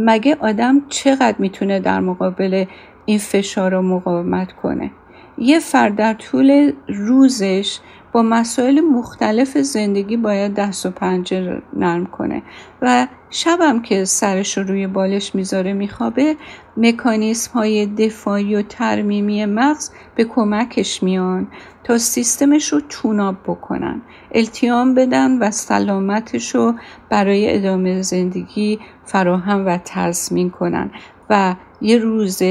مگه 0.00 0.36
آدم 0.40 0.82
چقدر 0.88 1.36
می‌تونه 1.38 1.80
در 1.80 2.00
مقابل 2.00 2.64
این 3.06 3.18
فشار 3.18 3.70
رو 3.70 3.82
مقاومت 3.82 4.52
کنه؟ 4.52 4.90
یه 5.38 5.58
فرد 5.58 5.94
در 5.94 6.14
طول 6.14 6.72
روزش 6.88 7.78
با 8.12 8.22
مسائل 8.22 8.80
مختلف 8.80 9.58
زندگی 9.58 10.16
باید 10.16 10.54
دست 10.54 10.86
و 10.86 10.90
پنجه 10.90 11.62
نرم 11.72 12.06
کنه 12.06 12.42
و 12.82 13.06
شبم 13.30 13.82
که 13.82 14.04
سرش 14.04 14.58
رو 14.58 14.64
روی 14.64 14.86
بالش 14.86 15.34
می‌ذاره 15.34 15.72
میخوابه 15.72 16.36
مکانیسم 16.76 17.52
های 17.52 17.86
دفاعی 17.86 18.54
و 18.54 18.62
ترمیمی 18.62 19.44
مغز 19.44 19.90
به 20.14 20.24
کمکش 20.24 21.02
میان 21.02 21.48
تا 21.84 21.98
سیستمش 21.98 22.72
رو 22.72 22.80
توناب 22.88 23.36
بکنن 23.46 24.02
التیام 24.32 24.94
بدن 24.94 25.38
و 25.38 25.50
سلامتش 25.50 26.54
رو 26.54 26.74
برای 27.10 27.56
ادامه 27.56 28.02
زندگی 28.02 28.78
فراهم 29.04 29.66
و 29.66 29.78
تضمین 29.84 30.50
کنن 30.50 30.90
و 31.30 31.54
یه 31.80 31.98
روز 31.98 32.42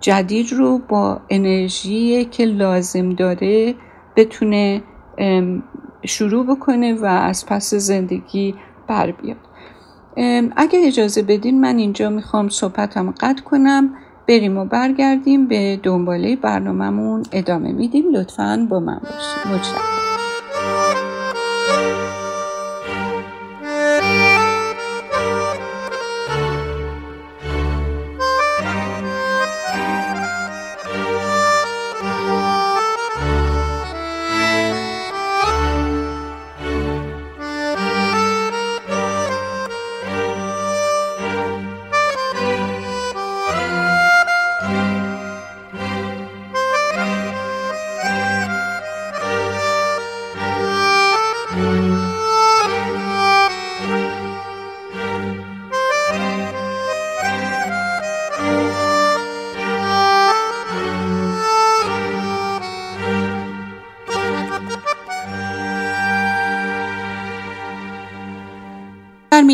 جدید 0.00 0.52
رو 0.52 0.78
با 0.78 1.20
انرژی 1.30 2.24
که 2.24 2.44
لازم 2.44 3.10
داره 3.10 3.74
بتونه 4.16 4.82
شروع 6.06 6.46
بکنه 6.46 6.94
و 6.94 7.04
از 7.04 7.46
پس 7.46 7.74
زندگی 7.74 8.54
بر 8.88 9.10
بیاد. 9.10 9.36
اگه 10.56 10.78
اجازه 10.86 11.22
بدین 11.22 11.60
من 11.60 11.78
اینجا 11.78 12.10
می‌خوام 12.10 12.48
صحبتم 12.48 13.10
قطع 13.10 13.42
کنم. 13.42 13.90
بریم 14.28 14.58
و 14.58 14.64
برگردیم 14.64 15.48
به 15.48 15.80
دنباله 15.82 16.36
برنامهمون 16.36 17.22
ادامه 17.32 17.72
میدیم. 17.72 18.04
لطفا 18.12 18.66
با 18.70 18.80
من 18.80 19.00
باشیم 19.02 19.54
متشکرم 19.54 20.09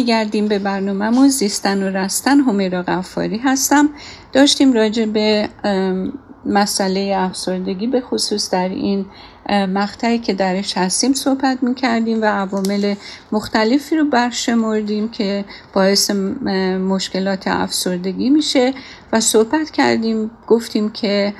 برمیگردیم 0.06 0.48
به 0.48 0.58
برنامهمون 0.58 1.28
زیستن 1.28 1.82
و 1.82 1.96
رستن. 1.96 2.40
همیرا 2.40 2.82
غفاری 2.82 3.38
هستم. 3.38 3.88
داشتیم 4.32 4.72
راجع 4.72 5.04
به 5.04 5.48
مسئله 6.46 7.14
افسردگی 7.16 7.86
به 7.86 8.00
خصوص 8.00 8.50
در 8.50 8.68
این 8.68 9.06
مقطعی 9.50 10.18
که 10.18 10.34
درش 10.34 10.78
هستیم 10.78 11.12
صحبت 11.12 11.62
می‌کردیم 11.62 12.22
و 12.22 12.24
عوامل 12.24 12.94
مختلفی 13.32 13.96
رو 13.96 14.04
برشمردیم 14.04 15.08
که 15.08 15.44
باعث 15.74 16.10
مشکلات 16.10 17.48
افسردگی 17.48 18.30
میشه 18.30 18.74
و 19.12 19.20
صحبت 19.20 19.70
کردیم. 19.70 20.30
گفتیم 20.46 20.90
که 20.90 21.34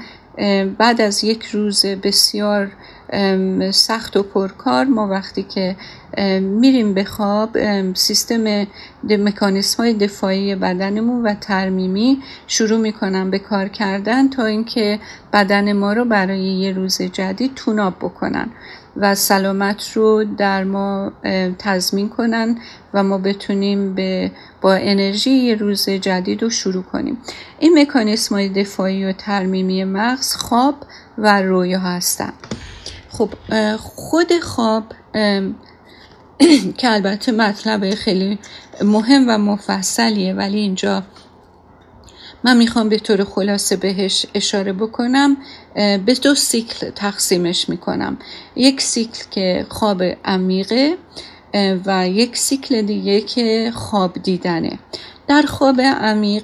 بعد 0.79 1.01
از 1.01 1.25
یک 1.25 1.45
روز 1.45 1.87
بسیار 1.87 2.73
سخت 3.71 4.17
و 4.17 4.23
پرکار 4.23 4.85
ما 4.85 5.09
وقتی 5.09 5.43
که 5.43 5.77
میریم 6.41 6.95
به 6.95 7.05
خواب 7.05 7.59
سیستم 7.95 8.67
مکانیسم 9.05 9.83
های 9.83 9.95
دفاعی 9.95 10.55
بدنمون 10.55 11.23
و 11.27 11.35
ترمیمی 11.35 12.23
شروع 12.47 12.81
می‌کنن 12.81 13.31
به 13.31 13.39
کار 13.39 13.69
کردن 13.69 14.29
تا 14.29 14.45
اینکه 14.45 14.99
بدن 15.33 15.73
ما 15.73 15.93
رو 15.93 16.05
برای 16.05 16.45
یه 16.45 16.73
روز 16.73 17.03
جدید 17.03 17.55
توناب 17.55 17.95
بکنن 17.97 18.49
و 18.97 19.15
سلامت 19.15 19.93
رو 19.95 20.25
در 20.25 20.65
ما 20.65 21.13
تضمین 21.59 22.09
کنن 22.09 22.59
و 22.95 23.03
ما 23.03 23.19
بتونیم 23.19 23.95
به 23.95 24.31
با 24.61 24.75
انرژی 24.75 25.31
یه 25.31 25.55
روز 25.55 25.89
جدید 25.89 26.43
رو 26.43 26.51
شروع 26.51 26.83
کنیم. 26.83 27.19
این 27.59 27.79
مکانیسم 27.79 28.35
های 28.35 28.49
دفاعی 28.49 29.05
و 29.05 29.13
ترمیمی 29.13 29.85
مغز 29.85 30.35
خواب 30.35 30.75
و 31.19 31.43
رویا 31.43 31.79
هستن. 31.79 32.33
خب 33.19 33.31
خود 33.77 34.39
خواب 34.39 34.85
که 36.79 36.93
البته 36.93 37.33
مطلب 37.33 37.95
خیلی 37.95 38.39
مهم 38.83 39.25
و 39.29 39.39
مفصلیه 39.39 40.35
ولی 40.35 40.59
اینجا 40.59 41.03
من 42.45 42.57
می‌خوام 42.57 42.89
به 42.89 42.99
طور 42.99 43.25
خلاصه 43.25 43.77
بهش 43.77 44.27
اشاره 44.35 44.73
بکنم. 44.73 45.37
به 45.75 46.15
دو 46.23 46.35
سیکل 46.35 46.91
تقسیمش 46.91 47.69
می‌کنم. 47.69 48.19
یک 48.57 48.81
سیکل 48.81 49.25
که 49.31 49.67
خواب 49.69 50.03
عمیقه 50.25 50.97
و 51.87 52.09
یک 52.09 52.37
سیکل 52.37 52.83
دیگه 52.83 53.21
که 53.21 53.73
خواب 53.75 54.23
دیدنه. 54.23 54.79
در 55.29 55.43
خواب 55.43 55.81
عمیق 55.81 56.43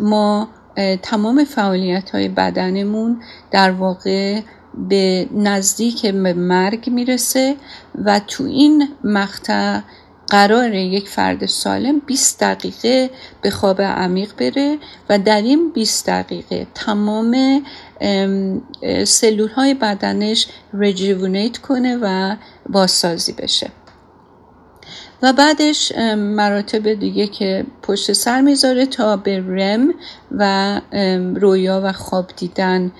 ما 0.00 0.48
تمام 1.02 1.44
فعالیت 1.44 2.10
های 2.10 2.28
بدنمون 2.28 3.22
در 3.50 3.70
واقع 3.70 4.40
به 4.88 5.28
نزدیک 5.32 6.04
مرگ 6.04 6.90
می‌رسه 6.90 7.56
و 8.04 8.20
تو 8.26 8.44
این 8.44 8.88
مقطع 9.04 9.80
قرار 10.28 10.74
یک 10.74 11.08
فرد 11.08 11.46
سالم 11.46 11.98
20 11.98 12.40
دقیقه 12.40 13.10
به 13.42 13.50
خواب 13.50 13.82
عمیق 13.82 14.32
بره 14.36 14.78
و 15.08 15.18
در 15.18 15.42
این 15.42 15.72
20 15.72 16.06
دقیقه 16.06 16.66
تمام 16.74 17.62
سلول 19.04 19.48
های 19.48 19.74
بدنش 19.74 20.46
رجیونیت 20.72 21.58
کنه 21.58 21.98
و 22.02 22.36
بازسازی 22.68 23.32
بشه. 23.32 23.70
و 25.22 25.32
بعدش 25.32 25.92
مراتب 26.16 26.94
دیگه 26.94 27.26
که 27.26 27.66
پشت 27.82 28.12
سر 28.12 28.40
می‌ذاره 28.40 28.86
تا 28.86 29.16
به 29.16 29.38
رم 29.38 29.94
و 30.30 30.80
رویا 31.34 31.80
و 31.84 31.92
خواب 31.92 32.30
دیدن 32.36 32.92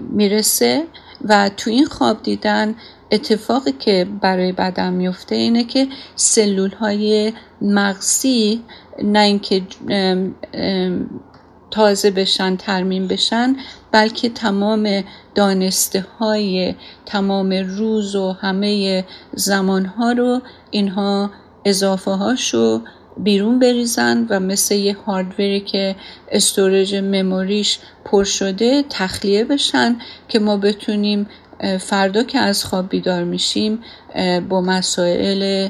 می‌رسه 0.00 0.84
و 1.24 1.50
تو 1.56 1.70
این 1.70 1.84
خواب 1.84 2.22
دیدن 2.22 2.74
اتفاقی 3.10 3.72
که 3.72 4.06
برای 4.20 4.52
بدن 4.52 4.92
میفته 4.92 5.34
اینه 5.34 5.64
که 5.64 5.88
سلول 6.16 6.70
های 6.70 7.32
مغزی 7.62 8.62
نه 9.02 9.18
اینکه 9.18 9.62
تازه 11.70 12.10
بشن 12.10 12.56
ترمیم 12.56 13.08
بشن 13.08 13.56
بلکه 13.92 14.28
تمام 14.28 15.04
دانسته 15.34 16.06
های 16.18 16.74
تمام 17.06 17.52
روز 17.52 18.16
و 18.16 18.32
همه 18.32 19.04
زمان 19.34 19.84
ها 19.84 20.12
رو 20.12 20.40
اینها 20.70 21.30
اضافه 21.64 22.10
هاشو 22.10 22.82
بیرون 23.16 23.58
بریزن 23.58 24.26
و 24.30 24.40
مثل 24.40 24.74
یه 24.74 24.96
هاردوری 25.06 25.60
که 25.60 25.96
استورج 26.30 26.94
مموریش 26.94 27.78
پر 28.04 28.24
شده 28.24 28.84
تخلیه 28.90 29.44
بشن 29.44 29.96
که 30.28 30.38
ما 30.38 30.56
بتونیم 30.56 31.26
فردا 31.80 32.22
که 32.22 32.38
از 32.38 32.64
خواب 32.64 32.88
بیدار 32.88 33.24
میشیم 33.24 33.78
با 34.48 34.60
مسائل 34.60 35.68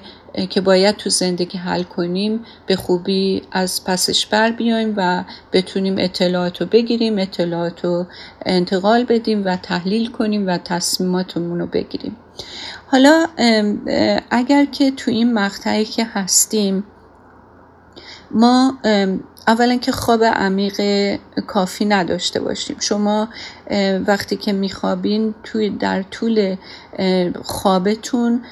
که 0.51 0.61
باید 0.61 0.97
تو 0.97 1.11
زندگی 1.11 1.59
حل 1.59 1.83
کنیم 1.83 2.45
به 2.67 2.77
خوبی 2.77 3.43
از 3.53 3.85
پسش 3.85 4.27
بر 4.27 4.51
بیایم 4.51 4.95
و 4.97 5.25
بتونیم 5.53 5.95
اطلاعات 5.99 6.61
رو 6.61 6.67
بگیریم 6.67 7.19
اطلاعات 7.19 7.85
رو 7.85 8.07
انتقال 8.47 9.05
بدیم 9.05 9.45
و 9.45 9.57
تحلیل 9.57 10.11
کنیم 10.11 10.47
و 10.47 10.59
تصمیماتمون 10.59 11.59
رو 11.59 11.67
بگیریم. 11.67 12.17
حالا 12.87 13.27
اگر 14.31 14.65
که 14.65 14.91
تو 14.91 15.11
این 15.11 15.35
مقطعی 15.35 15.85
که 15.85 16.05
هستیم 16.05 16.85
ما 18.35 18.79
اولا 19.47 19.77
که 19.77 19.93
خواب 19.93 20.25
عمیق 20.25 20.81
کافی 21.47 21.85
نداشته 21.85 22.41
باشیم. 22.41 22.77
شما 22.81 23.29
وقتی 24.07 24.37
که 24.37 24.53
میخوابین 24.53 25.35
توی 25.45 25.71
در 25.71 26.03
طول 26.03 26.57
خوابتون 27.43 28.43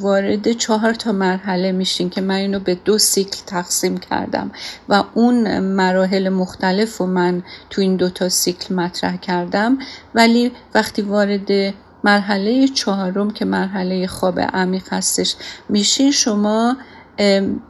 وارد 0.00 0.52
چهار 0.52 0.94
تا 0.94 1.12
مرحله 1.12 1.72
میشین 1.72 2.10
که 2.10 2.20
من 2.20 2.34
اینو 2.34 2.58
به 2.60 2.74
دو 2.74 2.98
سیکل 2.98 3.38
تقسیم 3.46 3.98
کردم 3.98 4.50
و 4.88 5.04
اون 5.14 5.58
مراحل 5.60 6.28
مختلف 6.28 6.96
رو 6.96 7.06
من 7.06 7.42
تو 7.70 7.80
این 7.80 7.96
دو 7.96 8.10
تا 8.10 8.28
سیکل 8.28 8.74
مطرح 8.74 9.16
کردم. 9.16 9.78
ولی 10.14 10.52
وقتی 10.74 11.02
وارد 11.02 11.74
مرحله 12.04 12.68
چهارم 12.68 13.30
که 13.30 13.44
مرحله 13.44 14.06
خواب 14.06 14.40
عمیق 14.40 14.92
هستش 14.92 15.36
میشین 15.68 16.10
شما 16.10 16.76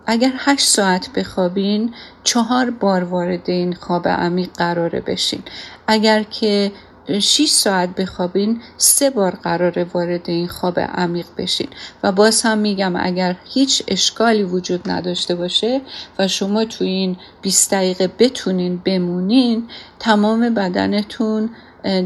اگر 0.06 0.32
هشت 0.38 0.68
ساعت 0.68 1.12
بخوابین 1.12 1.94
چهار 2.24 2.70
بار 2.70 3.04
وارد 3.04 3.50
این 3.50 3.74
خواب 3.74 4.08
عمیق 4.08 4.50
قراره 4.56 5.00
بشین. 5.00 5.42
اگر 5.86 6.22
که 6.22 6.72
6 7.20 7.48
ساعت 7.48 7.94
بخوابین 7.94 8.60
سه 8.76 9.10
بار 9.10 9.30
قراره 9.30 9.86
وارد 9.94 10.30
این 10.30 10.48
خواب 10.48 10.80
عمیق 10.80 11.26
بشین. 11.38 11.68
و 12.02 12.12
باز 12.12 12.42
هم 12.42 12.58
میگم 12.58 12.96
اگر 12.96 13.36
هیچ 13.44 13.82
اشکالی 13.88 14.42
وجود 14.42 14.90
نداشته 14.90 15.34
باشه 15.34 15.80
و 16.18 16.28
شما 16.28 16.64
تو 16.64 16.84
این 16.84 17.16
20 17.42 17.74
دقیقه 17.74 18.08
بتونین 18.18 18.80
بمونین 18.84 19.68
تمام 19.98 20.54
بدنتون 20.54 21.50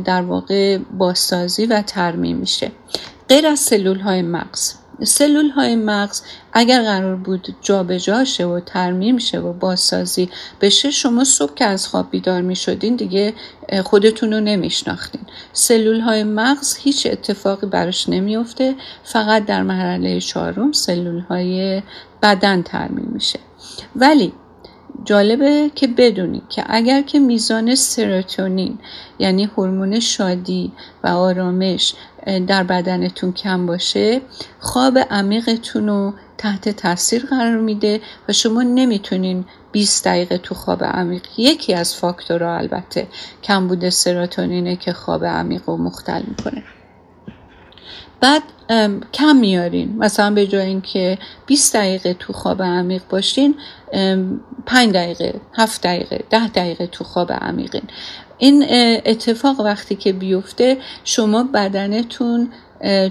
در 0.04 0.22
واقع 0.22 0.78
بازسازی 0.78 1.66
و 1.66 1.82
ترمیم 1.82 2.36
میشه. 2.36 2.72
غیر 3.28 3.46
از 3.46 3.58
سلول 3.58 4.00
های 4.00 4.22
مغز. 4.22 4.74
سلول 5.04 5.50
های 5.50 5.76
مغز 5.76 6.22
اگر 6.52 6.82
قرار 6.82 7.16
بود 7.16 7.56
جابجا 7.60 8.24
شه 8.24 8.46
و 8.46 8.60
ترمیم 8.60 9.18
شه 9.18 9.40
و 9.40 9.52
بازسازی 9.52 10.30
بشه 10.60 10.90
شما 10.90 11.24
صبح 11.24 11.54
که 11.54 11.64
از 11.64 11.88
خواب 11.88 12.10
بیدار 12.10 12.40
می 12.40 12.56
شدین 12.56 12.96
دیگه 12.96 13.34
خودتون 13.84 14.32
رو 14.32 14.40
نمیشناختین. 14.40 15.20
سلول 15.52 16.00
های 16.00 16.24
مغز 16.24 16.76
هیچ 16.76 17.06
اتفاقی 17.06 17.66
براش 17.66 18.08
نمیافته. 18.08 18.74
فقط 19.04 19.44
در 19.44 19.62
مرحله 19.62 20.20
چهارم 20.20 20.72
سلول 20.72 21.20
های 21.20 21.82
بدن 22.22 22.62
ترمیم 22.62 23.10
میشه. 23.12 23.38
ولی 23.96 24.32
جالبه 25.04 25.70
که 25.74 25.86
بدونید 25.86 26.42
که 26.48 26.64
اگر 26.66 27.02
که 27.02 27.18
میزان 27.18 27.74
سروتونین 27.74 28.78
یعنی 29.18 29.44
هورمون 29.44 30.00
شادی 30.00 30.72
و 31.04 31.08
آرامش 31.08 31.94
در 32.46 32.64
بدنتون 32.64 33.32
کم 33.32 33.66
باشه 33.66 34.20
خواب 34.60 34.98
عمیقتون 34.98 35.88
رو 35.88 36.14
تحت 36.38 36.68
تاثیر 36.68 37.26
قرار 37.26 37.56
میده 37.56 38.00
و 38.28 38.32
شما 38.32 38.62
نمی‌تونین 38.62 39.44
20 39.72 40.04
دقیقه 40.04 40.38
تو 40.38 40.54
خواب 40.54 40.84
عمیق 40.84 41.22
یکی 41.36 41.74
از 41.74 41.94
فاکتورها 41.94 42.56
البته 42.56 43.06
کم 43.42 43.68
بوده 43.68 43.90
سروتونینه 43.90 44.76
که 44.76 44.92
خواب 44.92 45.24
عمیق 45.24 45.62
رو 45.66 45.76
مختل 45.76 46.22
می‌کنه. 46.28 46.64
بعد 48.20 48.42
کم 49.12 49.36
میارین. 49.36 49.98
مثلا 49.98 50.34
به 50.34 50.46
جای 50.46 50.66
اینکه 50.66 51.18
20 51.46 51.76
دقیقه 51.76 52.14
تو 52.14 52.32
خواب 52.32 52.62
عمیق 52.62 53.02
باشین 53.10 53.54
5 54.66 54.92
دقیقه 54.94 55.40
7 55.54 55.82
دقیقه 55.82 56.24
10 56.30 56.48
دقیقه 56.48 56.86
تو 56.86 57.04
خواب 57.04 57.32
عمیقین. 57.32 57.82
این 58.38 58.64
اتفاق 59.06 59.60
وقتی 59.60 59.94
که 59.94 60.12
بیفته 60.12 60.78
شما 61.04 61.42
بدنتون 61.42 62.50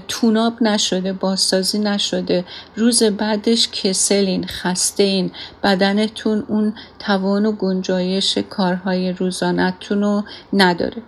توناب 0.08 0.62
نشده 0.62 1.12
بازسازی 1.12 1.78
نشده 1.78 2.44
روز 2.76 3.02
بعدش 3.02 3.68
کسلین 3.68 4.46
خسته 4.46 5.30
بدنتون 5.62 6.44
اون 6.48 6.74
توان 6.98 7.46
و 7.46 7.52
گنجایش 7.52 8.38
کارهای 8.38 9.12
روزانتون 9.12 10.02
رو 10.02 10.24
نداره. 10.52 11.02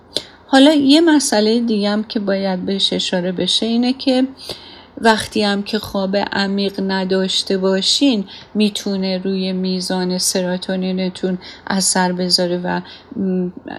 حالا 0.53 0.73
یه 0.73 1.01
مسئله 1.01 1.61
دیگه 1.61 1.91
هم 1.91 2.05
که 2.05 2.21
باید 2.21 2.67
بهش 2.67 2.93
اشاره 2.93 3.33
بشه 3.33 3.67
اینه 3.67 3.93
که 3.93 4.27
وقتی 4.99 5.43
هم 5.43 5.63
که 5.63 5.79
خواب 5.79 6.17
عمیق 6.17 6.81
نداشته 6.87 7.59
باشین 7.59 8.25
می‌تونه 8.55 9.19
روی 9.19 9.53
میزان 9.53 10.19
سراتونینتون 10.19 11.39
اثر 11.67 12.13
بذاره 12.13 12.61
و 12.65 12.81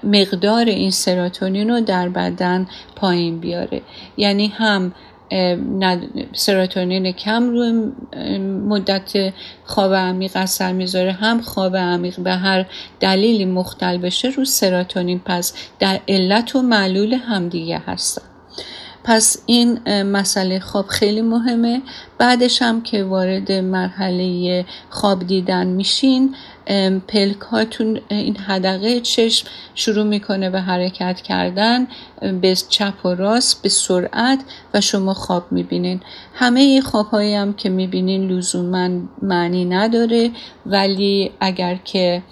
مقدار 0.03 0.65
این 0.65 0.91
سراتونین 0.91 1.69
رو 1.69 1.81
در 1.81 2.09
بدن 2.09 2.67
پایین 2.95 3.39
بیاره. 3.39 3.81
یعنی 4.17 4.47
هم 4.47 4.93
سراتونین 6.33 7.11
کم 7.11 7.49
روی 7.49 7.71
مدت 8.67 9.33
خواب 9.65 9.93
عمیق 9.93 10.31
اثر 10.35 10.71
می‌ذاره 10.71 11.11
هم 11.11 11.41
خواب 11.41 11.75
عمیق 11.75 12.19
به 12.19 12.31
هر 12.31 12.65
دلیلی 12.99 13.45
مختل 13.45 13.97
بشه 13.97 14.27
رو 14.27 14.45
سراتونین 14.45 15.19
پس 15.25 15.53
در 15.79 15.99
علت 16.07 16.55
و 16.55 16.61
معلول 16.61 17.13
همدیگه 17.13 17.81
هستن. 17.85 18.30
پس 19.03 19.37
این 19.45 20.03
مسئله 20.03 20.59
خواب 20.59 20.87
خیلی 20.87 21.21
مهمه. 21.21 21.81
بعدش 22.17 22.61
هم 22.61 22.81
که 22.81 23.03
وارد 23.03 23.51
مرحله 23.51 24.65
خواب 24.89 25.27
دیدن 25.27 25.67
میشین 25.67 26.35
پلک 27.07 27.39
هاتون 27.39 27.99
این 28.07 28.37
حدقه 28.37 28.99
چشم 28.99 29.47
شروع 29.75 30.03
می‌کنه 30.03 30.49
به 30.49 30.61
حرکت 30.61 31.21
کردن 31.21 31.87
به 32.41 32.55
چپ 32.69 33.05
و 33.05 33.09
راست 33.09 33.61
به 33.61 33.69
سرعت 33.69 34.39
و 34.73 34.81
شما 34.81 35.13
خواب 35.13 35.51
می‌بینین. 35.51 36.01
همه 36.33 36.81
خواب 36.81 37.07
هایی 37.07 37.35
هم 37.35 37.53
که 37.53 37.69
می‌بینین 37.69 38.31
لزوما 38.31 38.89
معنی 39.21 39.65
نداره 39.65 40.31
ولی 40.65 41.31
اگر 41.39 41.75
که 41.75 42.23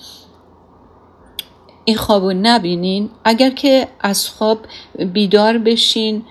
این 1.86 1.97
خواب 1.97 2.23
رو 2.23 2.34
نبینین 2.34 3.10
اگر 3.23 3.49
که 3.49 3.88
از 3.99 4.29
خواب 4.29 4.60
بیدار 5.13 5.58
بشین 5.58 6.23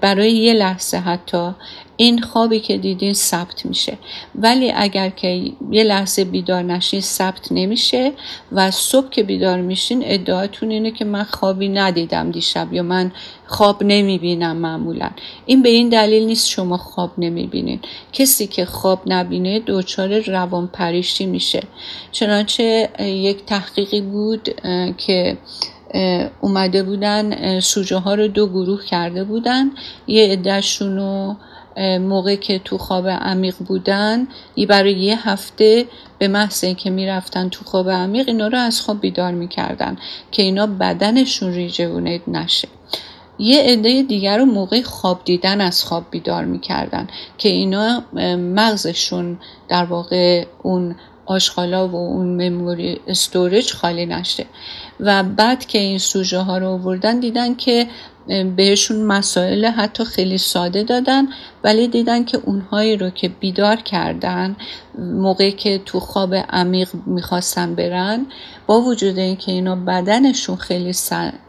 برای 0.00 0.32
یه 0.32 0.52
لحظه 0.52 0.96
حتی 0.96 1.50
این 1.96 2.20
خوابی 2.22 2.60
که 2.60 2.78
دیدین 2.78 3.12
ثبت 3.12 3.66
میشه. 3.66 3.98
ولی 4.34 4.72
اگر 4.76 5.10
که 5.10 5.52
یه 5.70 5.84
لحظه 5.84 6.24
بیدار 6.24 6.62
نشین 6.62 7.00
ثبت 7.00 7.52
نمیشه 7.52 8.12
و 8.52 8.70
صبح 8.70 9.10
که 9.10 9.22
بیدار 9.22 9.60
میشین 9.60 10.02
ادعاتون 10.06 10.70
اینه 10.70 10.90
که 10.90 11.04
من 11.04 11.24
خوابی 11.24 11.68
ندیدم 11.68 12.30
دیشب 12.30 12.72
یا 12.72 12.82
من 12.82 13.12
خواب 13.46 13.82
نمی‌بینم 13.82 14.56
معمولا. 14.56 15.10
این 15.46 15.62
به 15.62 15.68
این 15.68 15.88
دلیل 15.88 16.26
نیست 16.26 16.48
شما 16.48 16.76
خواب 16.76 17.10
نمی‌بینین. 17.18 17.80
کسی 18.12 18.46
که 18.46 18.64
خواب 18.64 19.02
نبینه 19.06 19.62
دچار 19.66 20.18
روان 20.18 20.66
پریشی 20.66 21.26
میشه. 21.26 21.62
چنانچه 22.12 22.88
یک 22.98 23.44
تحقیقی 23.46 24.00
بود 24.00 24.48
که 24.98 25.38
اومده 26.40 26.82
بودن 26.82 27.60
سوژه 27.60 27.96
ها 27.96 28.14
رو 28.14 28.28
دو 28.28 28.46
گروه 28.46 28.84
کرده 28.84 29.24
بودن. 29.24 29.70
یه 30.06 30.32
عدهشون 30.32 30.96
رو 30.96 31.36
موقع 31.98 32.34
که 32.34 32.58
تو 32.58 32.78
خواب 32.78 33.08
عمیق 33.08 33.56
بودن 33.58 34.26
ای 34.54 34.66
برای 34.66 34.92
یه 34.92 35.28
هفته 35.28 35.86
به 36.18 36.28
محض 36.28 36.64
اینکه 36.64 36.90
می‌رفتن 36.90 37.48
تو 37.48 37.64
خواب 37.64 37.90
عمیق 37.90 38.28
اینا 38.28 38.46
رو 38.46 38.58
از 38.58 38.80
خواب 38.80 39.00
بیدار 39.00 39.32
می‌کردن 39.32 39.96
که 40.30 40.42
اینا 40.42 40.66
بدنشون 40.66 41.52
ریجونیت 41.52 42.22
نشه. 42.28 42.68
یه 43.38 43.62
عده 43.62 44.02
دیگر 44.02 44.38
رو 44.38 44.44
موقع 44.44 44.82
خواب 44.82 45.20
دیدن 45.24 45.60
از 45.60 45.84
خواب 45.84 46.04
بیدار 46.10 46.44
می‌کردن 46.44 47.06
که 47.38 47.48
اینا 47.48 48.02
مغزشون 48.36 49.38
در 49.68 49.84
واقع 49.84 50.46
اون 50.62 50.96
آشغالا 51.26 51.88
و 51.88 51.94
اون 51.94 52.48
مموری 52.48 53.00
استورج 53.06 53.72
خالی 53.72 54.06
نشه. 54.06 54.46
و 55.02 55.22
بعد 55.22 55.66
که 55.66 55.78
این 55.78 55.98
سوژه 55.98 56.38
ها 56.38 56.58
رو 56.58 56.68
آوردن 56.68 57.20
دیدن 57.20 57.54
که 57.54 57.86
بهشون 58.56 59.02
مسائل 59.02 59.64
حتی 59.64 60.04
خیلی 60.04 60.38
ساده 60.38 60.82
دادن 60.82 61.28
ولی 61.64 61.88
دیدن 61.88 62.24
که 62.24 62.38
اونهایی 62.44 62.96
رو 62.96 63.10
که 63.10 63.28
بیدار 63.28 63.76
کردن 63.76 64.56
موقعی 64.98 65.52
که 65.52 65.80
تو 65.86 66.00
خواب 66.00 66.34
عمیق 66.34 66.88
می‌خواستن 67.06 67.74
برن 67.74 68.26
با 68.66 68.80
وجود 68.80 69.18
اینکه 69.18 69.52
اینا 69.52 69.76
بدنشون 69.76 70.56
خیلی, 70.56 70.92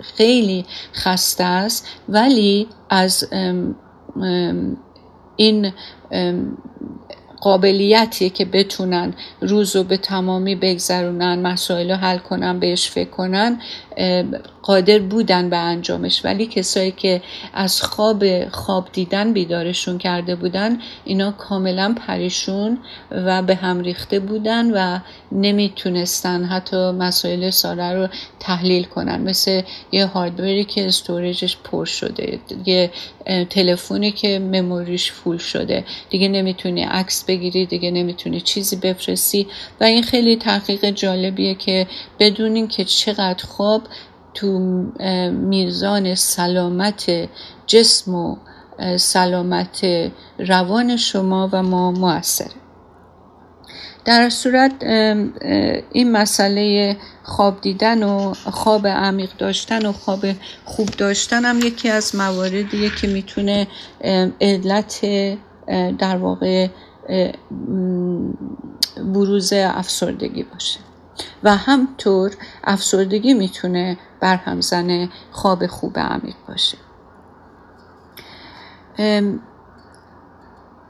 خیلی 0.02 0.66
خسته 0.94 1.44
است 1.44 1.88
ولی 2.10 2.68
از 2.90 3.28
این 5.36 5.74
قابلیتی 7.44 8.30
که 8.30 8.46
بتونن 8.46 9.14
روز 9.42 9.76
رو 9.76 9.84
به 9.84 9.98
تمامی 9.98 10.56
بگذرونن 10.56 11.40
مسائل 11.40 11.92
رو 11.92 11.98
حل 11.98 12.18
کنن 12.18 12.60
بهش 12.60 12.90
فکر 12.90 13.10
کنن. 13.10 13.62
قادر 14.62 15.00
بودن 15.00 15.50
به 15.50 15.58
انجامش. 15.58 16.26
ولی 16.26 16.46
کسایی 16.46 16.92
که 16.92 17.22
از 17.54 17.82
خواب 17.82 18.50
خواب 18.50 18.88
دیدن 18.94 19.34
بیدارشون 19.34 19.98
کرده 19.98 20.36
بودن 20.36 20.78
اینا 21.06 21.32
کاملا 21.32 21.96
پریشون 22.08 22.78
و 23.12 23.42
به 23.42 23.56
هم 23.56 23.80
ریخته 23.80 24.20
بودن 24.20 24.72
و 24.72 25.00
نمی‌تونستن 25.32 26.44
حتی 26.44 26.92
مسائل 26.92 27.50
ساده 27.50 27.94
رو 27.94 28.08
تحلیل 28.40 28.84
کنن. 28.84 29.22
مثل 29.22 29.62
یه 29.92 30.06
هاردوری 30.06 30.64
که 30.64 30.88
استوریجش 30.88 31.58
پر 31.64 31.86
شده 31.86 32.40
یه 32.66 32.92
تلفنی 33.50 34.12
که 34.12 34.40
مموریش 34.40 35.12
فول 35.12 35.38
شده. 35.38 35.86
دیگه 36.10 36.28
نمی‌تونی 36.28 36.84
عکس 36.84 37.26
بگیری 37.26 37.66
دیگه 37.66 37.92
نمی‌تونی 37.92 38.42
چیزی 38.42 38.76
بفرستی. 38.76 39.48
و 39.82 39.84
این 39.84 40.04
خیلی 40.04 40.36
تحقیق 40.36 40.90
جالبیه 40.90 41.56
که 41.56 41.88
بدونین 42.20 42.68
که 42.68 42.84
چقدر 42.84 43.46
خواب 43.46 43.83
تو 44.34 44.60
میزان 45.32 46.16
سلامت 46.16 47.30
جسم 47.68 48.16
و 48.16 48.36
سلامت 48.98 49.86
روان 50.40 50.98
شما 50.98 51.50
و 51.52 51.64
ما 51.64 51.92
موثره. 51.92 52.52
در 54.06 54.30
صورت 54.30 54.72
این 55.92 56.12
مسئله 56.12 56.98
خواب 57.24 57.62
دیدن 57.62 58.04
و 58.04 58.34
خواب 58.34 58.88
عمیق 58.88 59.38
داشتن 59.38 59.86
و 59.86 59.92
خواب 59.92 60.26
خوب 60.66 60.90
داشتن 60.90 61.46
هم 61.46 61.60
یکی 61.60 61.90
از 61.90 62.16
مواردیه 62.16 62.90
که 62.90 63.08
می‌تونه 63.08 63.68
علت 64.42 65.06
در 66.00 66.18
واقع 66.18 66.68
بروز 68.98 69.54
افسردگی 69.54 70.44
باشه. 70.44 70.80
و 71.44 71.56
همطور 71.56 72.32
افسردگی 72.64 73.34
می‌تونه 73.34 73.98
برهم 74.20 74.62
زنه 74.62 75.10
خواب 75.32 75.68
خوب 75.68 76.00
عمیق 76.00 76.36
باشه. 76.48 76.78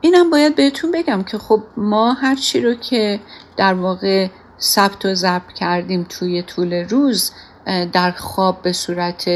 اینم 0.02 0.30
باید 0.30 0.56
بهتون 0.56 0.92
بگم 0.92 1.24
که 1.24 1.38
خب 1.38 1.64
ما 1.78 2.14
هر 2.14 2.36
چی 2.36 2.62
رو 2.62 2.74
که 2.74 3.20
در 3.58 3.74
واقع 3.74 4.30
ثبت 4.60 5.06
و 5.06 5.16
ضبط 5.16 5.54
کردیم 5.56 6.06
توی 6.10 6.42
طول 6.42 6.74
روز 6.74 7.32
در 7.66 8.12
خواب 8.12 8.62
به 8.62 8.72
صورت 8.72 9.30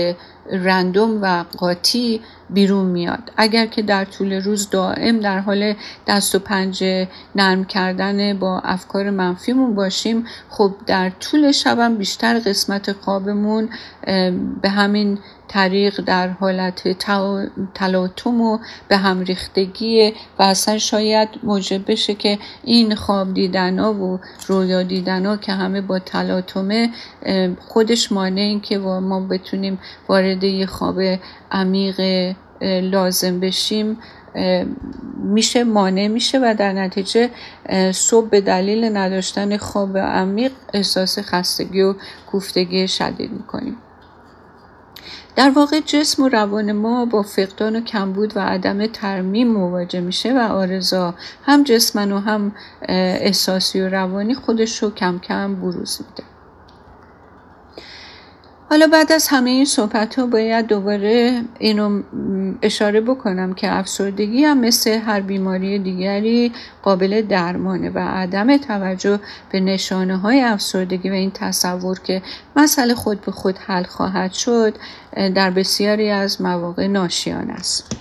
رندوم 0.52 1.20
و 1.22 1.46
قاطی 1.58 2.22
بیرون 2.50 2.86
میاد. 2.86 3.32
اگر 3.38 3.66
که 3.66 3.82
در 3.82 4.06
طول 4.06 4.34
روز 4.34 4.70
دائم 4.70 5.20
در 5.20 5.40
حال 5.40 5.74
دست 6.08 6.36
و 6.36 6.40
پنجه 6.40 7.08
نرم 7.36 7.66
کردن 7.66 8.40
با 8.40 8.60
افکار 8.60 9.10
منفیمون 9.10 9.76
باشیم 9.76 10.26
خب 10.50 10.74
در 10.86 11.10
طول 11.10 11.52
شبم 11.52 11.98
بیشتر 11.98 12.40
قسمت 12.40 12.92
خوابمون 12.92 13.70
به 14.62 14.70
همین 14.70 15.20
طریق 15.48 16.02
در 16.02 16.28
حالت 16.28 16.88
تلاطم 17.74 18.42
و 18.42 18.58
به 18.88 18.98
هم 18.98 19.20
ریختگی 19.20 20.14
و 20.40 20.44
اصلا 20.44 20.78
شاید 20.78 21.30
موجب 21.44 21.92
بشه 21.92 22.14
که 22.14 22.40
این 22.64 22.96
خواب 22.96 23.34
دیدن 23.34 23.80
و 23.80 24.18
رویا 24.48 24.84
دیدن 24.84 25.26
ها 25.26 25.38
که 25.38 25.52
همه 25.52 25.82
با 25.82 26.00
تلاطمه 26.00 26.90
خودش 27.68 28.12
مانع 28.12 28.42
این 28.42 28.62
که 28.62 28.78
ما 28.78 29.20
بتونیم 29.20 29.80
وارد 30.08 30.44
یه 30.44 30.66
خواب 30.66 31.02
عمیق 31.52 32.36
لازم 32.62 33.40
بشیم 33.40 33.98
میشه 35.24 35.64
مانع 35.64 36.08
میشه 36.08 36.40
و 36.40 36.56
در 36.58 36.74
نتیجه 36.74 37.30
صبح 37.92 38.30
به 38.30 38.42
دلیل 38.42 38.98
نداشتن 38.98 39.58
خواب 39.58 39.98
عمیق 39.98 40.52
احساس 40.74 41.20
خستگی 41.20 41.82
و 41.82 41.96
کوفتگی 42.32 42.88
شدید 42.88 43.32
می‌کنیم. 43.32 43.78
در 45.38 45.50
واقع 45.50 45.80
جسم 45.80 46.24
و 46.24 46.30
روان 46.30 46.72
ما 46.72 47.06
با 47.06 47.22
فقدان 47.22 47.76
و 47.76 47.82
کمبود 47.82 48.38
و 48.38 48.40
عدم 48.40 48.88
ترمیم 48.88 49.48
مواجه 49.48 50.00
میشه 50.00 50.34
و 50.34 50.52
آرزا 50.52 51.16
هم 51.46 51.64
جسمن 51.64 52.12
و 52.12 52.20
هم 52.20 52.52
احساسی 53.22 53.82
و 53.82 53.90
روانی 53.90 54.36
خودش 54.36 54.84
رو 54.84 54.92
کم 54.92 55.20
کم 55.20 55.56
بروز 55.56 56.00
میده. 56.02 56.27
حالا 58.70 58.88
بعد 58.88 59.12
از 59.12 59.28
همه 59.28 59.50
این 59.50 59.66
صحبت 59.66 60.20
ها 60.20 60.26
باید 60.26 60.68
دوباره 60.68 61.42
اینو 61.60 62.02
اشاره 62.62 63.02
بکنم 63.02 63.54
که 63.54 63.72
افسردگی 63.78 64.44
هم 64.44 64.60
مثل 64.60 64.92
هر 64.92 65.22
بیماری 65.22 65.80
دیگری 65.80 66.52
قابل 66.84 67.22
درمانه 67.22 67.90
و 67.90 68.00
عدم 68.00 68.58
توجه 68.58 69.20
به 69.52 69.60
نشانه 69.60 70.18
های 70.18 70.42
افسردگی 70.42 71.10
و 71.10 71.14
این 71.14 71.32
تصور 71.32 72.00
که 72.00 72.22
مسئله 72.56 72.96
خود 72.96 73.22
به 73.22 73.32
خود 73.32 73.58
حل 73.58 73.84
خواهد 73.84 74.34
شد 74.34 74.74
در 75.36 75.52
بسیاری 75.52 76.10
از 76.10 76.42
مواقع 76.42 76.88
ناشیان 76.88 77.50
است. 77.50 77.96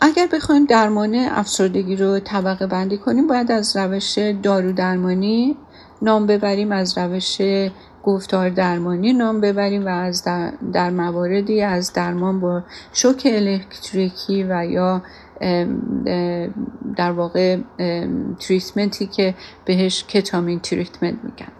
اگر 0.00 0.26
بخوایم 0.32 0.64
درمان 0.64 1.14
افسردگی 1.14 1.96
رو 1.96 2.18
طبقه 2.18 2.66
بندی 2.66 2.98
کنیم 2.98 3.26
باید 3.26 3.52
از 3.52 3.76
روش 3.76 4.18
دارو 4.42 4.72
درمانی 4.72 5.56
نام 6.02 6.26
ببریم 6.26 6.72
از 6.72 6.98
روش 6.98 7.40
گفتار 8.02 8.48
درمانی 8.48 9.12
نام 9.12 9.40
ببریم 9.40 9.86
و 9.86 9.88
از 9.88 10.24
در, 10.24 10.52
در 10.72 10.90
مواردی 10.90 11.62
از 11.62 11.92
درمان 11.92 12.40
با 12.40 12.62
شوک 12.92 13.22
الکتریکی 13.24 14.44
و 14.44 14.64
یا 14.64 15.02
در 16.96 17.12
واقع 17.12 17.58
تریتمنتی 18.40 19.06
که 19.06 19.34
بهش 19.64 20.04
کتامین 20.04 20.60
تریتمنت 20.60 21.18
میگن. 21.24 21.52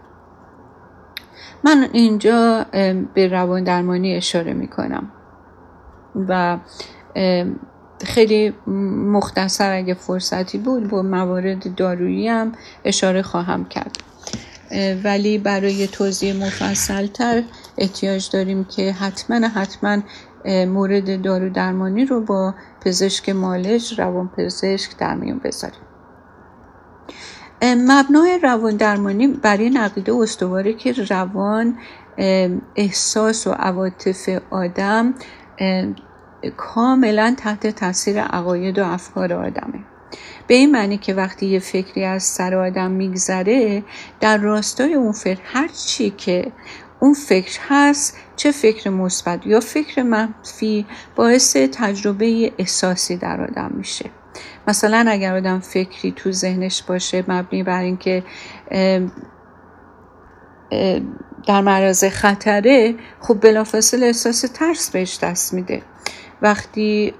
من 1.64 1.88
اینجا 1.92 2.66
به 3.14 3.28
روان 3.28 3.64
درمانی 3.64 4.16
اشاره 4.16 4.52
می‌کنم 4.52 5.12
و 6.28 6.58
خیلی 8.04 8.54
مختصر 9.12 9.72
اگه 9.76 9.94
فرصتی 9.94 10.58
بود 10.58 10.88
با 10.88 11.02
موارد 11.02 11.74
دارویی 11.74 12.28
هم 12.28 12.52
اشاره 12.84 13.22
خواهم 13.22 13.64
کرد. 13.64 13.96
ولی 15.04 15.38
برای 15.38 15.86
توضیح 15.86 16.46
مفصل 16.46 17.06
تر 17.06 17.42
احتیاج 17.78 18.30
داریم 18.30 18.64
که 18.64 18.92
حتما 18.92 19.48
حتما 19.48 19.98
مورد 20.46 21.22
دارو 21.22 21.50
درمانی 21.50 22.04
رو 22.04 22.20
با 22.20 22.54
پزشک 22.80 23.28
مالج 23.28 24.00
روان 24.00 24.28
پزشک 24.28 24.96
در 24.98 25.14
میون 25.14 25.40
بذاریم. 25.44 25.80
مبنای 27.62 28.38
روان 28.42 28.76
درمانی 28.76 29.28
برای 29.28 29.70
نقیده 29.70 30.14
استواره 30.14 30.72
که 30.72 30.92
روان 30.92 31.78
احساس 32.76 33.46
و 33.46 33.50
عواطف 33.50 34.28
آدم 34.50 35.14
کاملا 36.56 37.34
تحت 37.38 37.66
تاثیر 37.66 38.20
عقاید 38.20 38.78
و 38.78 38.84
افکار 38.84 39.32
آدمه. 39.32 39.91
به 40.46 40.54
این 40.54 40.70
معنی 40.70 40.98
که 40.98 41.14
وقتی 41.14 41.46
یه 41.46 41.58
فکری 41.58 42.04
از 42.04 42.22
سر 42.22 42.54
آدم 42.54 42.90
میگذره 42.90 43.82
در 44.20 44.36
راستای 44.36 44.94
اون 44.94 45.12
فکر 45.12 45.40
هر 45.44 45.68
چی 45.68 46.10
که 46.10 46.52
اون 47.00 47.14
فکر 47.14 47.60
هست 47.68 48.16
چه 48.36 48.52
فکر 48.52 48.90
مثبت 48.90 49.46
یا 49.46 49.60
فکر 49.60 50.02
منفی 50.02 50.86
باعث 51.16 51.56
تجربه 51.56 52.52
احساسی 52.58 53.16
در 53.16 53.40
آدم 53.40 53.70
میشه. 53.74 54.10
مثلا 54.68 55.04
اگر 55.08 55.36
آدم 55.36 55.60
فکری 55.60 56.12
تو 56.12 56.32
ذهنش 56.32 56.82
باشه 56.82 57.24
مبنی 57.28 57.62
بر 57.62 57.82
اینکه 57.82 58.22
در 61.46 61.60
معرض 61.60 62.04
خطره 62.04 62.94
خب 63.20 63.40
بلافاصله 63.40 64.06
احساس 64.06 64.40
ترس 64.40 64.90
بهش 64.90 65.18
دست 65.22 65.54
میده. 65.54 65.82
وقتی 66.42 67.14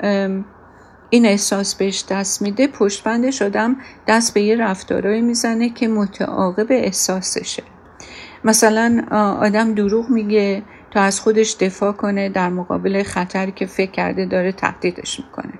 این 1.13 1.27
احساس 1.27 1.75
بهش 1.75 2.05
دست 2.11 2.43
میده 2.43 2.67
پشتبندش 2.67 3.43
آدم 3.43 3.77
دست 4.07 4.35
به 4.35 4.43
یه 4.43 4.57
رفتارهایی 4.57 5.21
می‌زنه 5.21 5.69
که 5.69 5.89
متعاقب 5.89 6.67
احساسشه. 6.71 7.63
مثلا 8.45 9.03
آدم 9.41 9.75
دروغ 9.75 10.09
میگه 10.11 10.63
تا 10.91 11.01
از 11.01 11.21
خودش 11.21 11.57
دفاع 11.61 11.93
کنه 11.93 12.29
در 12.29 12.49
مقابل 12.49 13.03
خطری 13.03 13.53
که 13.53 13.67
فکر 13.67 13.91
کرده 13.91 14.27
داره 14.27 14.53
تهدیدش 14.53 15.21
می‌کنه 15.21 15.59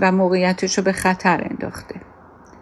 و 0.00 0.12
موقعیتش 0.12 0.78
رو 0.78 0.84
به 0.84 0.92
خطر 0.92 1.46
انداخته. 1.50 2.00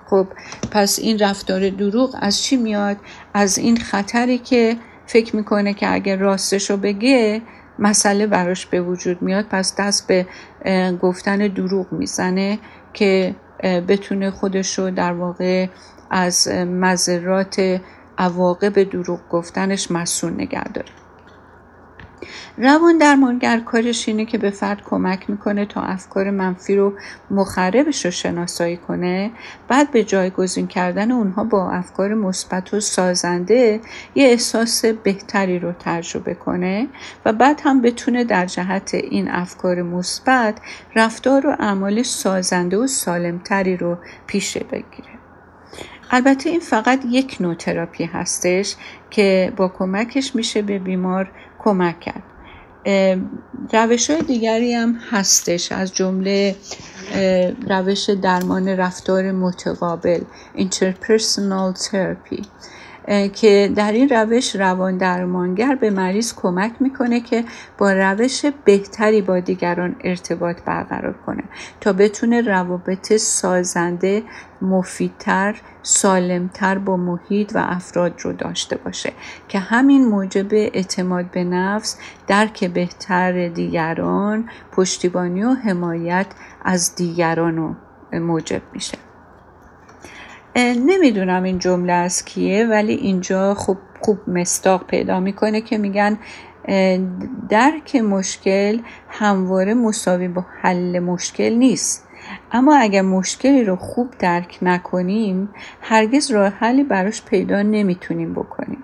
خب 0.06 0.26
پس 0.70 0.98
این 0.98 1.18
رفتار 1.18 1.70
دروغ 1.70 2.16
از 2.20 2.42
چی 2.42 2.56
میاد؟ 2.56 2.96
از 3.34 3.58
این 3.58 3.76
خطری 3.76 4.38
که 4.38 4.76
فکر 5.06 5.36
می‌کنه 5.36 5.74
که 5.74 5.92
اگر 5.92 6.16
راستش 6.16 6.70
رو 6.70 6.76
بگه 6.76 7.42
مسئله 7.78 8.26
براش 8.26 8.66
به 8.66 8.80
وجود 8.80 9.22
میاد 9.22 9.44
پس 9.44 9.76
دست 9.76 10.06
به 10.06 10.26
گفتن 11.00 11.38
دروغ 11.38 11.92
می‌زنه 11.92 12.58
که 12.92 13.34
بتونه 13.62 14.30
خودش 14.30 14.78
رو 14.78 14.90
در 14.90 15.12
واقع 15.12 15.66
از 16.10 16.48
مذرات 16.66 17.80
عواقب 18.18 18.82
دروغ 18.82 19.20
گفتنش 19.30 19.90
مسئول 19.90 20.32
نگه 20.32 20.64
داره. 20.64 20.97
روان 22.58 22.98
درمانگر 22.98 23.60
کارش 23.60 24.08
اینه 24.08 24.24
که 24.24 24.38
به 24.38 24.50
فرد 24.50 24.82
کمک 24.84 25.30
می‌کنه 25.30 25.66
تا 25.66 25.80
افکار 25.80 26.30
منفی 26.30 26.76
رو 26.76 26.92
مخربش 27.30 28.04
رو 28.04 28.10
شناسایی 28.10 28.76
کنه. 28.76 29.30
بعد 29.68 29.90
به 29.90 30.04
جایگزین 30.04 30.66
کردن 30.66 31.10
اونها 31.10 31.44
با 31.44 31.70
افکار 31.70 32.14
مثبت 32.14 32.74
و 32.74 32.80
سازنده 32.80 33.80
یه 34.14 34.26
احساس 34.26 34.84
بهتری 34.84 35.58
رو 35.58 35.72
تجربه 35.72 36.34
کنه 36.34 36.88
و 37.24 37.32
بعد 37.32 37.60
هم 37.64 37.82
بتونه 37.82 38.24
در 38.24 38.46
جهت 38.46 38.94
این 38.94 39.30
افکار 39.30 39.82
مثبت 39.82 40.60
رفتار 40.96 41.46
و 41.46 41.56
اعمال 41.58 42.02
سازنده 42.02 42.76
و 42.76 42.86
سالمتری 42.86 43.76
رو 43.76 43.98
پیش 44.26 44.56
بگیره. 44.56 45.18
البته 46.10 46.50
این 46.50 46.60
فقط 46.60 47.00
یک 47.10 47.36
نوع 47.40 47.54
تراپی 47.54 48.04
هستش 48.04 48.76
که 49.10 49.52
با 49.56 49.68
کمکش 49.68 50.36
میشه 50.36 50.62
به 50.62 50.78
بیمار 50.78 51.30
کمک 51.58 52.00
کرد. 52.00 52.22
روش 53.72 54.10
های 54.10 54.22
دیگری 54.22 54.74
هم 54.74 54.94
هستش 55.10 55.72
از 55.72 55.94
جمله 55.94 56.56
روش 57.68 58.10
درمان 58.10 58.68
رفتار 58.68 59.32
متقابل 59.32 60.20
interpersonal 60.56 61.78
therapy. 61.78 62.42
که 63.08 63.72
در 63.76 63.92
این 63.92 64.08
روش 64.08 64.56
روان 64.56 64.96
درمانگر 64.96 65.74
به 65.74 65.90
مریض 65.90 66.34
کمک 66.34 66.72
می‌کنه 66.80 67.20
که 67.20 67.44
با 67.78 67.92
روش 67.92 68.44
بهتری 68.64 69.22
با 69.22 69.40
دیگران 69.40 69.96
ارتباط 70.04 70.62
برقرار 70.62 71.14
کنه 71.26 71.44
تا 71.80 71.92
بتونه 71.92 72.40
روابط 72.40 73.12
سازنده 73.12 74.22
مفیدتر 74.62 75.60
سالمتر 75.82 76.78
با 76.78 76.96
محیط 76.96 77.52
و 77.54 77.58
افراد 77.68 78.20
رو 78.20 78.32
داشته 78.32 78.76
باشه 78.76 79.12
که 79.48 79.58
همین 79.58 80.08
موجب 80.08 80.52
اعتماد 80.52 81.30
به 81.30 81.44
نفس 81.44 81.98
درک 82.26 82.64
بهتر 82.64 83.48
دیگران 83.48 84.48
پشتیبانی 84.72 85.44
و 85.44 85.54
حمایت 85.54 86.26
از 86.64 86.94
دیگران 86.94 87.56
رو 87.56 87.74
موجب 88.20 88.62
میشه. 88.72 89.07
نمی‌دونم 90.56 91.42
این 91.42 91.58
جمله 91.58 91.92
از 91.92 92.24
کیه 92.24 92.66
ولی 92.66 92.94
اینجا 92.94 93.54
خوب 93.54 93.78
خوب 94.00 94.18
مستاق 94.30 94.86
پیدا 94.86 95.20
می‌کنه 95.20 95.60
که 95.60 95.78
میگن 95.78 96.18
درک 97.48 97.96
مشکل 97.96 98.78
همواره 99.08 99.74
مساوی 99.74 100.28
با 100.28 100.46
حل 100.60 100.98
مشکل 100.98 101.54
نیست. 101.54 102.08
اما 102.52 102.76
اگر 102.76 103.02
مشکلی 103.02 103.64
رو 103.64 103.76
خوب 103.76 104.10
درک 104.18 104.58
نکنیم 104.62 105.48
هرگز 105.80 106.30
راه 106.30 106.48
حلی 106.48 106.84
براش 106.84 107.22
پیدا 107.22 107.62
نمی‌تونیم 107.62 108.34
بکنیم. 108.34 108.82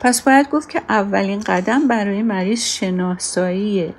پس 0.00 0.22
باید 0.22 0.50
گفت 0.50 0.68
که 0.68 0.82
اولین 0.88 1.40
قدم 1.40 1.88
برای 1.88 2.22
مریض 2.22 2.60
شناسایی 2.60 3.94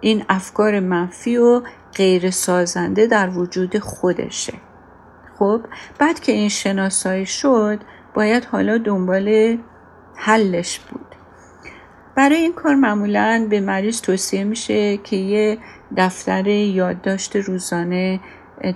این 0.00 0.24
افکار 0.28 0.80
منفی 0.80 1.36
و 1.36 1.62
غیر 1.96 2.30
سازنده 2.30 3.06
در 3.06 3.30
وجود 3.30 3.78
خودشه. 3.78 4.52
خب 5.38 5.60
بعد 5.98 6.20
که 6.20 6.32
این 6.32 6.48
شناسایی 6.48 7.26
شد 7.26 7.80
باید 8.14 8.44
حالا 8.44 8.78
دنبال 8.78 9.58
حلش 10.16 10.78
بود. 10.78 11.06
برای 12.16 12.36
این 12.36 12.52
کار 12.52 12.74
معمولا 12.74 13.46
به 13.50 13.60
مریض 13.60 14.00
توصیه 14.00 14.44
میشه 14.44 14.96
که 14.96 15.16
یه 15.16 15.58
دفتر 15.96 16.46
یادداشت 16.46 17.36
روزانه 17.36 18.20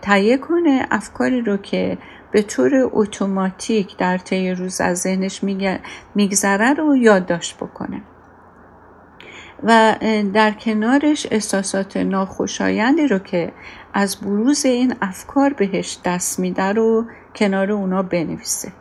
تهیه 0.02 0.38
کنه 0.38 0.86
افکاری 0.90 1.40
رو 1.40 1.56
که 1.56 1.98
به 2.32 2.42
طور 2.42 2.70
اتوماتیک 2.92 3.96
در 3.96 4.18
طی 4.18 4.50
روز 4.50 4.80
از 4.80 4.98
ذهنش 4.98 5.40
میگذره 6.14 6.74
رو 6.74 6.96
یادداشت 6.96 7.56
بکنه. 7.56 8.02
و 9.62 9.96
در 10.34 10.50
کنارش 10.50 11.26
احساسات 11.30 11.96
ناخوشایندی 11.96 13.06
رو 13.06 13.18
که 13.18 13.52
از 13.94 14.16
بروز 14.20 14.64
این 14.64 14.94
افکار 15.02 15.52
بهش 15.52 15.98
دست 16.04 16.38
میده 16.38 16.72
رو 16.72 17.04
کنار 17.34 17.72
اونا 17.72 18.02
بنویسه. 18.02 18.72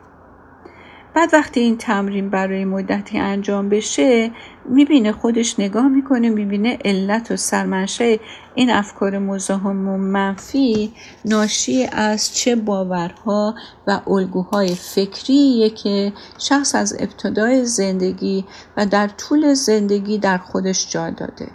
بعد 1.15 1.34
وقتی 1.34 1.60
این 1.60 1.78
تمرین 1.78 2.30
برای 2.30 2.65
مدتی 2.65 3.19
انجام 3.19 3.69
بشه 3.69 4.32
می‌بینه 4.65 5.12
خودش 5.12 5.60
نگاه 5.60 5.88
می‌کنه 5.88 6.30
می‌بینه 6.30 6.78
علت 6.86 7.32
و 7.32 7.38
سرمنشه 7.38 8.19
این 8.56 8.69
افکار 8.69 9.19
مزاحم 9.19 9.88
و 9.88 9.97
منفی 9.97 10.93
ناشی 11.25 11.88
از 11.91 12.36
چه 12.36 12.56
باورها 12.56 13.56
و 13.88 14.01
الگوهای 14.08 14.75
فکریه 14.75 15.69
که 15.69 16.13
شخص 16.38 16.75
از 16.75 16.95
ابتدای 16.99 17.65
زندگی 17.65 18.45
و 18.78 18.86
در 18.86 19.08
طول 19.08 19.54
زندگی 19.54 20.17
در 20.17 20.38
خودش 20.38 20.91
جا 20.91 21.10
داده. 21.10 21.47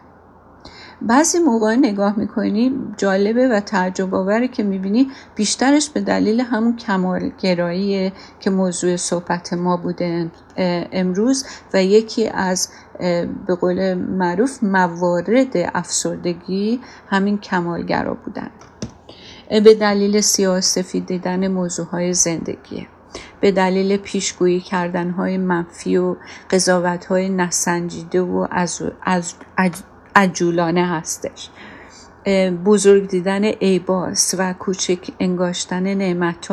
بعضی 1.02 1.38
موقع 1.38 1.74
نگاه 1.74 2.18
می‌کنی 2.18 2.72
جالبه 2.96 3.48
و 3.48 3.60
تعجب 3.60 4.14
آوره 4.14 4.48
که 4.48 4.62
می‌بینی 4.62 5.10
بیشترش 5.34 5.90
به 5.90 6.00
دلیل 6.00 6.40
همون 6.40 6.76
کمالگرایی 6.76 8.12
که 8.40 8.50
موضوع 8.50 8.96
صحبت 8.96 9.52
ما 9.52 9.76
بوده 9.76 10.30
امروز 10.92 11.44
و 11.74 11.84
یکی 11.84 12.28
از 12.28 12.68
به 13.46 13.54
قول 13.60 13.94
معروف 13.94 14.62
موارد 14.62 15.52
افسردگی 15.74 16.80
همین 17.08 17.38
کمالگرا 17.38 18.14
بودن. 18.14 18.50
به 19.50 19.74
دلیل 19.74 20.20
سیاسفی 20.20 21.00
دیدن 21.00 21.48
موضوع 21.48 21.86
های 21.86 22.12
زندگیه 22.12 22.86
به 23.40 23.52
دلیل 23.52 23.96
پیشگویی 23.96 24.60
کردن 24.60 25.10
های 25.10 25.38
منفی 25.38 25.96
و 25.96 26.16
قضاوت 26.50 27.06
های 27.06 27.28
نسنجیده 27.28 28.22
و 28.22 28.46
از, 28.50 28.82
از, 29.02 29.34
عجولانه 30.16 30.86
هستش. 30.86 31.50
بزرگ 32.64 33.08
دیدن 33.08 33.44
ایباس 33.44 34.34
و 34.38 34.52
کوچک 34.52 35.10
انگاشتن 35.20 35.94
نعمت 35.94 36.48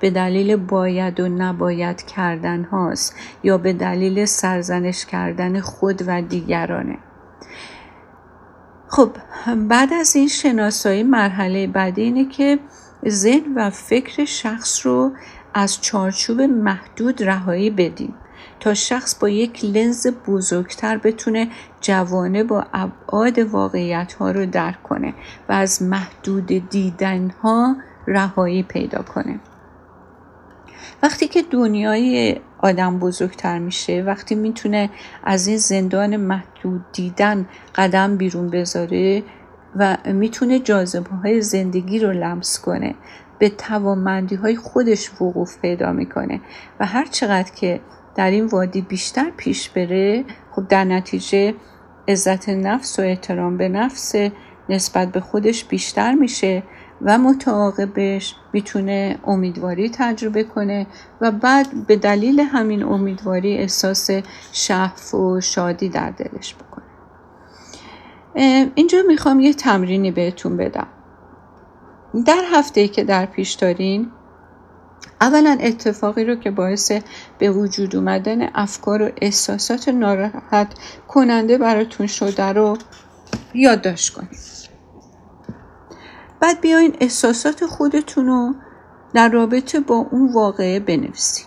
به 0.00 0.10
دلیل 0.10 0.56
باید 0.56 1.20
و 1.20 1.28
نباید 1.28 2.02
کردن 2.02 2.64
هاست 2.64 3.16
یا 3.42 3.58
به 3.58 3.72
دلیل 3.72 4.24
سرزنش 4.24 5.06
کردن 5.06 5.60
خود 5.60 6.02
و 6.06 6.22
دیگرانه. 6.22 6.98
خب 8.88 9.10
بعد 9.68 9.92
از 9.92 10.16
این 10.16 10.28
شناسایی 10.28 11.02
مرحله 11.02 11.66
بعدی 11.66 12.02
اینه 12.02 12.28
که 12.28 12.58
ذهن 13.08 13.54
و 13.56 13.70
فکر 13.70 14.24
شخص 14.24 14.86
رو 14.86 15.12
از 15.54 15.80
چارچوب 15.80 16.40
محدود 16.40 17.22
رهایی 17.22 17.70
بدیم. 17.70 18.14
تا 18.62 18.74
شخص 18.74 19.18
با 19.18 19.28
یک 19.28 19.64
لنز 19.64 20.06
بزرگتر 20.26 20.98
بتونه 20.98 21.48
جوانه 21.80 22.44
با 22.44 22.66
ابعاد 22.72 23.38
واقعیت 23.38 24.12
ها 24.12 24.30
رو 24.30 24.46
درک 24.46 24.82
کنه 24.82 25.14
و 25.48 25.52
از 25.52 25.82
محدود 25.82 26.68
دیدن 26.70 27.30
ها 27.42 27.76
رهایی 28.06 28.62
پیدا 28.62 29.02
کنه. 29.02 29.40
وقتی 31.02 31.28
که 31.28 31.42
دنیای 31.50 32.36
آدم 32.58 32.98
بزرگتر 32.98 33.58
میشه 33.58 34.02
وقتی 34.06 34.34
می‌تونه 34.34 34.90
از 35.24 35.46
این 35.46 35.56
زندان 35.56 36.16
محدود 36.16 36.84
دیدن 36.92 37.46
قدم 37.74 38.16
بیرون 38.16 38.50
بذاره 38.50 39.22
و 39.76 39.96
می‌تونه 40.04 40.58
جاذبه 40.58 41.16
های 41.16 41.40
زندگی 41.40 41.98
رو 41.98 42.12
لمس 42.12 42.60
کنه 42.60 42.94
به 43.38 43.48
توانمندی 43.48 44.34
های 44.34 44.56
خودش 44.56 45.10
وقوف 45.20 45.58
پیدا 45.58 45.92
می‌کنه 45.92 46.40
و 46.80 46.86
هر 46.86 47.04
چقدر 47.04 47.50
که 47.52 47.80
در 48.14 48.30
این 48.30 48.46
وادی 48.46 48.80
بیشتر 48.80 49.30
پیش 49.36 49.70
بره. 49.70 50.24
خب 50.50 50.68
در 50.68 50.84
نتیجه 50.84 51.54
عزت 52.08 52.48
نفس 52.48 52.98
و 52.98 53.02
احترام 53.02 53.56
به 53.56 53.68
نفس 53.68 54.14
نسبت 54.68 55.12
به 55.12 55.20
خودش 55.20 55.64
بیشتر 55.64 56.12
میشه 56.12 56.62
و 57.02 57.18
متعاقبش 57.18 58.34
می‌تونه 58.52 59.18
امیدواری 59.26 59.90
تجربه 59.90 60.44
کنه 60.44 60.86
و 61.20 61.30
بعد 61.30 61.86
به 61.86 61.96
دلیل 61.96 62.40
همین 62.40 62.82
امیدواری 62.82 63.58
احساس 63.58 64.10
شهف 64.52 65.14
و 65.14 65.40
شادی 65.40 65.88
در 65.88 66.10
دلش 66.10 66.54
بکنه. 66.54 66.84
اینجا 68.74 68.98
می‌خوام 69.08 69.40
یه 69.40 69.52
تمرینی 69.52 70.10
بهتون 70.10 70.56
بدم. 70.56 70.86
در 72.26 72.42
هفته 72.52 72.88
که 72.88 73.04
در 73.04 73.26
پیش 73.26 73.52
دارین 73.52 74.10
اولا 75.20 75.58
اتفاقی 75.60 76.24
رو 76.24 76.34
که 76.34 76.50
باعث 76.50 76.92
به 77.38 77.50
وجود 77.50 77.96
اومدن 77.96 78.48
افکار 78.54 79.02
و 79.02 79.10
احساسات 79.16 79.88
ناراحت 79.88 80.74
کننده 81.08 81.58
براتون 81.58 82.06
شده 82.06 82.44
رو 82.44 82.76
یادداشت 83.54 84.14
کنید. 84.14 84.38
بعد 86.40 86.60
بیاین 86.60 86.96
احساسات 87.00 87.66
خودتون 87.66 88.26
رو 88.26 88.54
در 89.14 89.28
رابطه 89.28 89.80
با 89.80 89.94
اون 89.94 90.32
واقعه 90.32 90.80
بنویسید. 90.80 91.46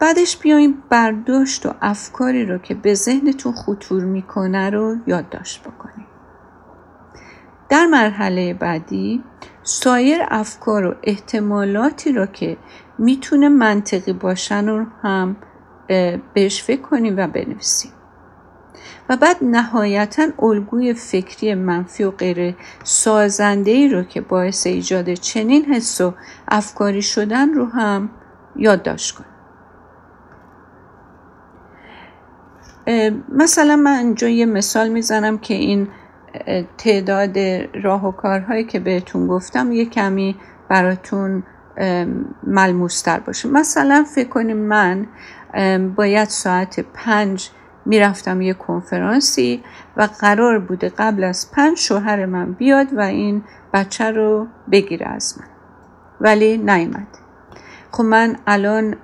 بعدش 0.00 0.36
بیاین 0.36 0.82
برداشت 0.90 1.66
و 1.66 1.74
افکاری 1.82 2.44
رو 2.46 2.58
که 2.58 2.74
به 2.74 2.94
ذهنتون 2.94 3.52
خطور 3.52 4.04
می‌کنه 4.04 4.70
رو 4.70 4.96
یادداشت 5.06 5.62
بکنید. 5.62 6.06
در 7.68 7.86
مرحله 7.86 8.54
بعدی 8.54 9.24
سایر 9.62 10.18
افکار 10.28 10.86
و 10.86 10.94
احتمالاتی 11.02 12.12
را 12.12 12.26
که 12.26 12.56
می‌تونه 12.98 13.48
منطقی 13.48 14.12
باشن 14.12 14.68
رو 14.68 14.86
هم 15.02 15.36
بهش 16.34 16.62
فکر 16.62 16.80
کنیم 16.80 17.16
و 17.16 17.26
بنویسیم. 17.26 17.92
و 19.08 19.16
بعد 19.16 19.36
نهایتا 19.42 20.26
الگوی 20.38 20.94
فکری 20.94 21.54
منفی 21.54 22.04
و 22.04 22.10
غیر 22.10 22.56
سازنده 22.84 23.70
ای 23.70 23.88
رو 23.88 24.02
که 24.02 24.20
باعث 24.20 24.66
ایجاد 24.66 25.14
چنین 25.14 25.64
حس 25.64 26.00
و 26.00 26.14
افکاری 26.48 27.02
شدن 27.02 27.54
رو 27.54 27.66
هم 27.66 28.10
یادداشت 28.56 29.14
کنیم. 29.14 29.30
مثلا 33.28 33.76
من 33.76 33.98
اینجا 33.98 34.28
یه 34.28 34.46
مثال 34.46 34.88
می‌زنم 34.88 35.38
که 35.38 35.54
این 35.54 35.88
تعداد 36.78 37.38
راه 37.82 38.06
و 38.06 38.12
کارهایی 38.12 38.64
که 38.64 38.78
بهتون 38.80 39.26
گفتم 39.26 39.72
یه 39.72 39.84
کمی 39.84 40.36
براتون 40.68 41.42
ملموستر 42.42 43.18
باشه. 43.18 43.48
مثلا 43.48 44.04
فکر 44.14 44.28
کنیم 44.28 44.56
من 44.56 45.06
باید 45.96 46.28
ساعت 46.28 46.80
پنج 46.94 47.50
می‌رفتم 47.86 48.40
یه 48.40 48.54
کنفرانسی 48.54 49.62
و 49.96 50.08
قرار 50.20 50.58
بوده 50.58 50.88
قبل 50.88 51.24
از 51.24 51.50
پنج 51.52 51.78
شوهر 51.78 52.26
من 52.26 52.52
بیاد 52.52 52.94
و 52.94 53.00
این 53.00 53.42
بچه 53.74 54.10
رو 54.10 54.46
بگیره 54.72 55.08
از 55.08 55.38
من. 55.38 55.46
ولی 56.20 56.58
نیامد 56.58 57.08
خب 57.92 58.04
من 58.04 58.36
الان 58.46 58.96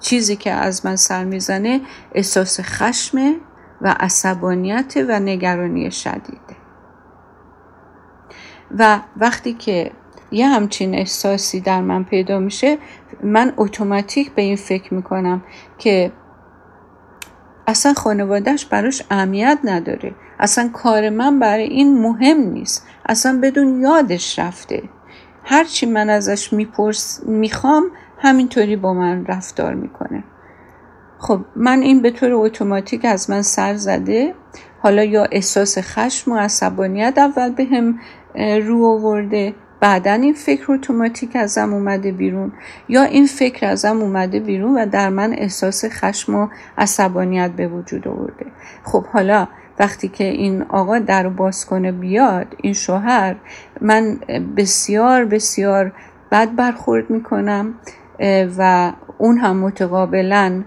چیزی 0.00 0.36
که 0.36 0.52
از 0.52 0.86
من 0.86 0.96
سر 0.96 1.24
می‌زنه 1.24 1.80
احساس 2.12 2.60
خشمه. 2.60 3.36
و 3.80 3.96
عصبانیت 4.00 4.94
و 5.08 5.20
نگرانی 5.20 5.90
شدیده 5.90 6.56
و 8.78 9.00
وقتی 9.16 9.52
که 9.52 9.90
یه 10.30 10.48
همچین 10.48 10.94
احساسی 10.94 11.60
در 11.60 11.80
من 11.80 12.04
پیدا 12.04 12.38
میشه 12.38 12.78
من 13.22 13.52
اتوماتیک 13.56 14.32
به 14.32 14.42
این 14.42 14.56
فکر 14.56 14.94
می‌کنم 14.94 15.42
که 15.78 16.12
اصلا 17.66 17.94
خانوادهش 17.94 18.64
براش 18.64 19.02
اهمیت 19.10 19.58
نداره. 19.64 20.14
اصلا 20.40 20.68
کار 20.68 21.10
من 21.10 21.38
برای 21.38 21.64
این 21.64 22.02
مهم 22.02 22.38
نیست. 22.38 22.86
اصلا 23.06 23.40
بدون 23.42 23.80
یادش 23.80 24.38
رفته. 24.38 24.82
هرچی 25.44 25.86
من 25.86 26.10
ازش 26.10 26.52
میپرس 26.52 27.22
می‌خوام 27.26 27.84
همینطوری 28.18 28.76
با 28.76 28.94
من 28.94 29.26
رفتار 29.26 29.74
می‌کنه. 29.74 30.24
خب 31.20 31.40
من 31.56 31.78
این 31.78 32.02
به 32.02 32.10
طور 32.10 32.32
اتوماتیک 32.32 33.04
از 33.04 33.30
من 33.30 33.42
سر 33.42 33.74
زده. 33.74 34.34
حالا 34.82 35.04
یا 35.04 35.24
احساس 35.32 35.78
خشم 35.78 36.32
و 36.32 36.36
عصبانیت 36.36 37.14
اول 37.16 37.50
به 37.50 37.64
هم 37.64 37.98
رو 38.66 38.84
آورده 38.84 39.54
بعدا 39.80 40.12
این 40.12 40.34
فکر 40.34 40.72
اتوماتیک 40.72 41.36
ازم 41.36 41.72
اومده 41.72 42.12
بیرون. 42.12 42.52
یا 42.88 43.02
این 43.02 43.26
فکر 43.26 43.66
ازم 43.66 44.00
اومده 44.00 44.40
بیرون 44.40 44.78
و 44.78 44.86
در 44.86 45.08
من 45.08 45.32
احساس 45.32 45.84
خشم 45.84 46.34
و 46.34 46.48
عصبانیت 46.78 47.50
به 47.50 47.68
وجود 47.68 48.08
آورده. 48.08 48.46
خب 48.84 49.06
حالا 49.06 49.48
وقتی 49.78 50.08
که 50.08 50.24
این 50.24 50.62
آقا 50.62 50.98
در 50.98 51.28
باز 51.28 51.66
کنه 51.66 51.92
بیاد 51.92 52.46
این 52.62 52.72
شوهر 52.72 53.36
من 53.80 54.18
بسیار 54.56 55.24
بسیار 55.24 55.92
بد 56.32 56.54
برخورد 56.56 57.10
می‌کنم 57.10 57.74
و 58.58 58.92
اون 59.18 59.38
هم 59.38 59.56
متقابلا 59.56 60.62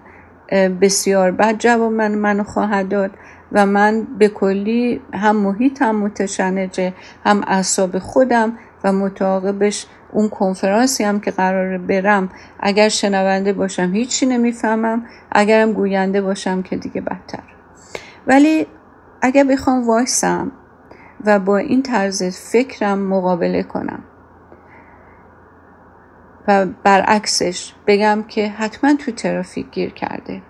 بسیار 0.52 1.32
بد 1.32 1.58
جواب 1.58 1.92
من 1.92 2.16
منو 2.16 2.44
خواهد 2.44 2.90
داد. 2.90 3.12
و 3.52 3.66
من 3.66 4.08
به 4.20 4.28
کلی 4.28 5.02
هم 5.14 5.36
محیطم 5.36 5.96
متشنجه 5.96 6.94
هم 7.26 7.44
اعصاب 7.48 8.00
خودم 8.00 8.58
و 8.84 8.94
متعاقبش 8.94 9.86
اون 10.12 10.30
کنفرانسی 10.30 11.04
هم 11.04 11.20
که 11.20 11.32
قرار 11.32 11.78
برم. 11.78 12.30
اگر 12.60 12.90
شنونده 12.90 13.54
باشم 13.54 13.94
هیچی 13.94 14.26
نمی‌فهمم 14.26 15.06
اگرم 15.32 15.74
گوینده 15.74 16.22
باشم 16.22 16.62
که 16.62 16.76
دیگه 16.76 17.02
بدتر. 17.02 17.44
ولی 18.28 18.68
اگر 19.22 19.44
بخوام 19.44 19.88
وایسم 19.88 20.52
و 21.26 21.40
با 21.40 21.58
این 21.58 21.84
طرز 21.84 22.24
فکرم 22.24 23.00
مقابله 23.00 23.64
کنم 23.64 24.04
و 26.48 26.66
برعکسش 26.66 27.74
بگم 27.88 28.24
که 28.28 28.50
حتما 28.50 28.94
تو 28.96 29.12
ترافیک 29.12 29.72
گیر 29.72 29.90
کرده. 29.90 30.42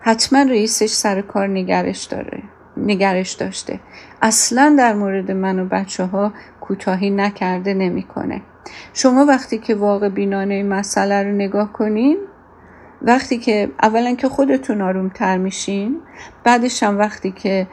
حتما 0.00 0.42
رئیسش 0.42 0.90
سر 0.90 1.20
کار 1.20 1.48
نگرش 1.48 2.04
داره 2.04 2.42
نگرش 2.76 3.32
داشته. 3.32 3.80
اصلا 4.22 4.74
در 4.78 4.94
مورد 4.94 5.30
من 5.30 5.58
و 5.58 5.64
بچه 5.64 6.04
ها 6.04 6.32
کوتاهی 6.60 7.10
نکرده 7.10 7.74
نمی‌کنه. 7.74 8.42
شما 8.94 9.24
وقتی 9.24 9.58
که 9.58 9.74
واقع 9.74 10.08
بینانه 10.08 10.62
مسئله 10.62 11.22
رو 11.22 11.32
نگاه 11.32 11.72
کنین 11.72 12.18
وقتی 13.02 13.38
که 13.38 13.70
اولا 13.82 14.14
که 14.14 14.28
خودتون 14.28 14.80
آرومتر 14.80 15.38
میشین 15.38 16.00
بعدش 16.44 16.82
هم 16.82 16.98
وقتی 16.98 17.30
که 17.30 17.66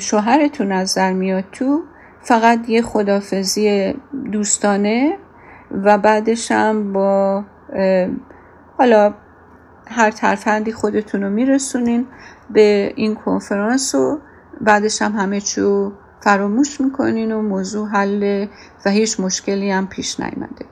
شوهرتون 0.00 0.72
از 0.72 0.94
در 0.94 1.12
میاد 1.12 1.44
تو 1.52 1.82
فقط 2.22 2.68
یه 2.68 2.82
خدافزی 2.82 3.94
دوستانه 4.32 5.18
و 5.72 5.98
بعدش 5.98 6.52
هم 6.52 6.92
با 6.92 7.44
حالا 8.78 9.14
هر 9.86 10.10
ترفندی 10.10 10.72
خودتون 10.72 11.22
رو 11.22 11.30
میرسونین 11.30 12.06
به 12.50 12.92
این 12.96 13.14
کنفرانس 13.14 13.94
و 13.94 14.18
بعدش 14.60 15.02
هم 15.02 15.12
همه 15.12 15.40
چو 15.40 15.92
فراموش 16.20 16.80
می‌کنین 16.80 17.32
و 17.32 17.42
موضوع 17.42 17.88
حل 17.88 18.46
و 18.86 18.90
هیچ 18.90 19.20
مشکلی 19.20 19.70
هم 19.70 19.86
پیش 19.86 20.20
نیامده 20.20 20.64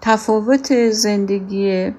تفاوت 0.00 0.90
زندگی 0.90 1.92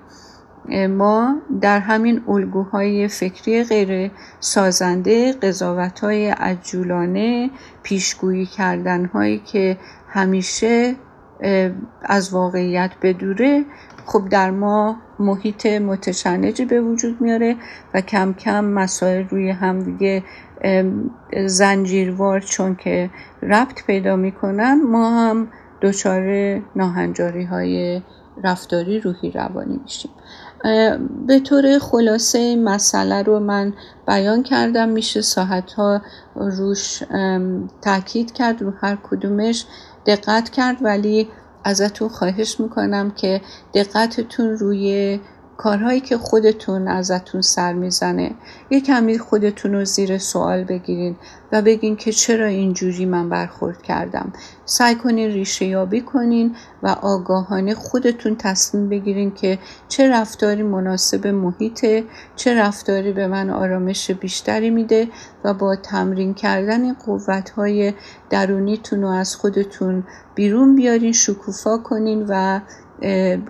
ما 0.89 1.35
در 1.61 1.79
همین 1.79 2.21
الگوهای 2.27 3.07
فکری 3.07 3.63
غیر 3.63 4.11
سازنده 4.39 5.33
قضاوت 5.33 5.99
های 5.99 6.29
عجولانه 6.29 7.49
پیشگویی 7.83 8.45
کردن 8.45 9.05
هایی 9.05 9.39
که 9.39 9.77
همیشه 10.07 10.95
از 12.01 12.33
واقعیت 12.33 12.91
بدوره 13.01 13.65
خب 14.05 14.29
در 14.29 14.51
ما 14.51 14.95
محیط 15.19 15.65
متشنجی 15.65 16.65
به 16.65 16.81
وجود 16.81 17.21
میاره 17.21 17.55
و 17.93 18.01
کم 18.01 18.33
کم 18.33 18.65
مسائل 18.65 19.27
روی 19.27 19.49
هم 19.49 19.79
دیگه 19.79 20.23
زنجیروار 21.45 22.39
چون 22.39 22.75
که 22.75 23.09
ربط 23.41 23.85
پیدا 23.85 24.15
می‌کنن 24.15 24.81
ما 24.81 25.09
هم 25.09 25.47
دچار 25.81 26.23
ناهنجاری 26.75 27.43
های 27.43 28.01
رفتاری 28.43 28.99
روحی 28.99 29.31
روانی 29.31 29.79
میشیم. 29.83 30.11
به 31.27 31.39
طور 31.39 31.79
خلاصه 31.79 32.39
این 32.39 32.63
مسئله 32.63 33.23
رو 33.23 33.39
من 33.39 33.73
بیان 34.07 34.43
کردم 34.43 34.89
میشه 34.89 35.21
ساعت 35.21 35.73
ها 35.73 36.01
روش 36.35 37.03
تاکید 37.81 38.31
کرد 38.33 38.61
رو 38.61 38.73
هر 38.81 38.97
کدومش. 39.03 39.65
دقت 40.05 40.49
کرد 40.49 40.77
ولی 40.81 41.27
ازتون 41.63 42.09
خواهش 42.09 42.59
می‌کنم 42.59 43.11
که 43.11 43.41
دقتتون 43.73 44.49
روی 44.49 45.19
کارهایی 45.57 45.99
که 45.99 46.17
خودتون 46.17 46.87
ازتون 46.87 47.41
سر 47.41 47.73
می‌زنه 47.73 48.31
یه 48.69 48.81
کمی 48.81 49.17
خودتون 49.17 49.73
رو 49.73 49.85
زیر 49.85 50.17
سوال 50.17 50.63
بگیرین 50.63 51.15
و 51.51 51.61
بگین 51.61 51.95
که 51.95 52.11
چرا 52.11 52.45
اینجوری 52.45 53.05
من 53.05 53.29
برخورد 53.29 53.81
کردم. 53.81 54.33
سعی 54.65 54.95
کنین 54.95 55.31
ریشه 55.31 55.65
یابی 55.65 56.01
کنین 56.01 56.55
و 56.83 56.87
آگاهانه 56.87 57.75
خودتون 57.75 58.35
تصمیم 58.35 58.89
بگیرین 58.89 59.33
که 59.33 59.59
چه 59.87 60.09
رفتاری 60.09 60.63
مناسب 60.63 61.27
محیطه 61.27 62.03
چه 62.35 62.59
رفتاری 62.59 63.11
به 63.11 63.27
من 63.27 63.49
آرامش 63.49 64.11
بیشتری 64.11 64.69
میده 64.69 65.07
و 65.43 65.53
با 65.53 65.75
تمرین 65.75 66.33
کردن 66.33 66.81
این 66.81 66.95
قوتهای 67.05 67.93
درونیتون 68.29 69.01
رو 69.01 69.07
از 69.07 69.35
خودتون 69.35 70.03
بیرون 70.35 70.75
بیارین 70.75 71.11
شکوفا 71.11 71.77
کنین 71.77 72.25
و 72.29 72.59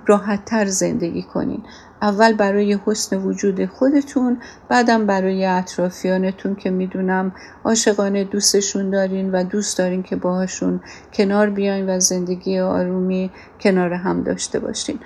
راحتتر 0.08 0.66
زندگی 0.66 1.24
کنین. 1.24 1.64
اول 2.06 2.34
برای 2.34 2.80
حسن 2.86 3.18
وجود 3.18 3.66
خودتون 3.66 4.38
بعدم 4.70 5.06
برای 5.06 5.46
اطرافیانتون 5.46 6.56
که 6.56 6.70
می‌دونم 6.70 7.32
عاشقانه 7.64 8.24
دوستشون 8.24 8.90
دارین 8.90 9.32
و 9.32 9.44
دوست 9.44 9.78
دارین 9.78 10.04
که 10.04 10.16
باهاشون 10.16 10.80
کنار 11.14 11.50
بیاین 11.50 11.90
و 11.90 12.00
زندگی 12.00 12.60
آرومی 12.60 13.32
کنار 13.62 13.94
هم 13.94 14.24
داشته 14.24 14.60
باشین. 14.60 15.00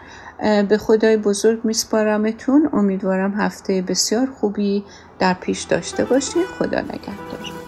به 0.69 0.77
خدای 0.77 1.17
بزرگ 1.17 1.59
میسپارمتون. 1.63 2.69
امیدوارم 2.73 3.33
هفته 3.33 3.81
بسیار 3.81 4.27
خوبی 4.39 4.83
در 5.19 5.33
پیش 5.33 5.63
داشته 5.63 6.05
باشین. 6.05 6.43
خدا 6.59 6.81
نگهدار. 6.81 7.58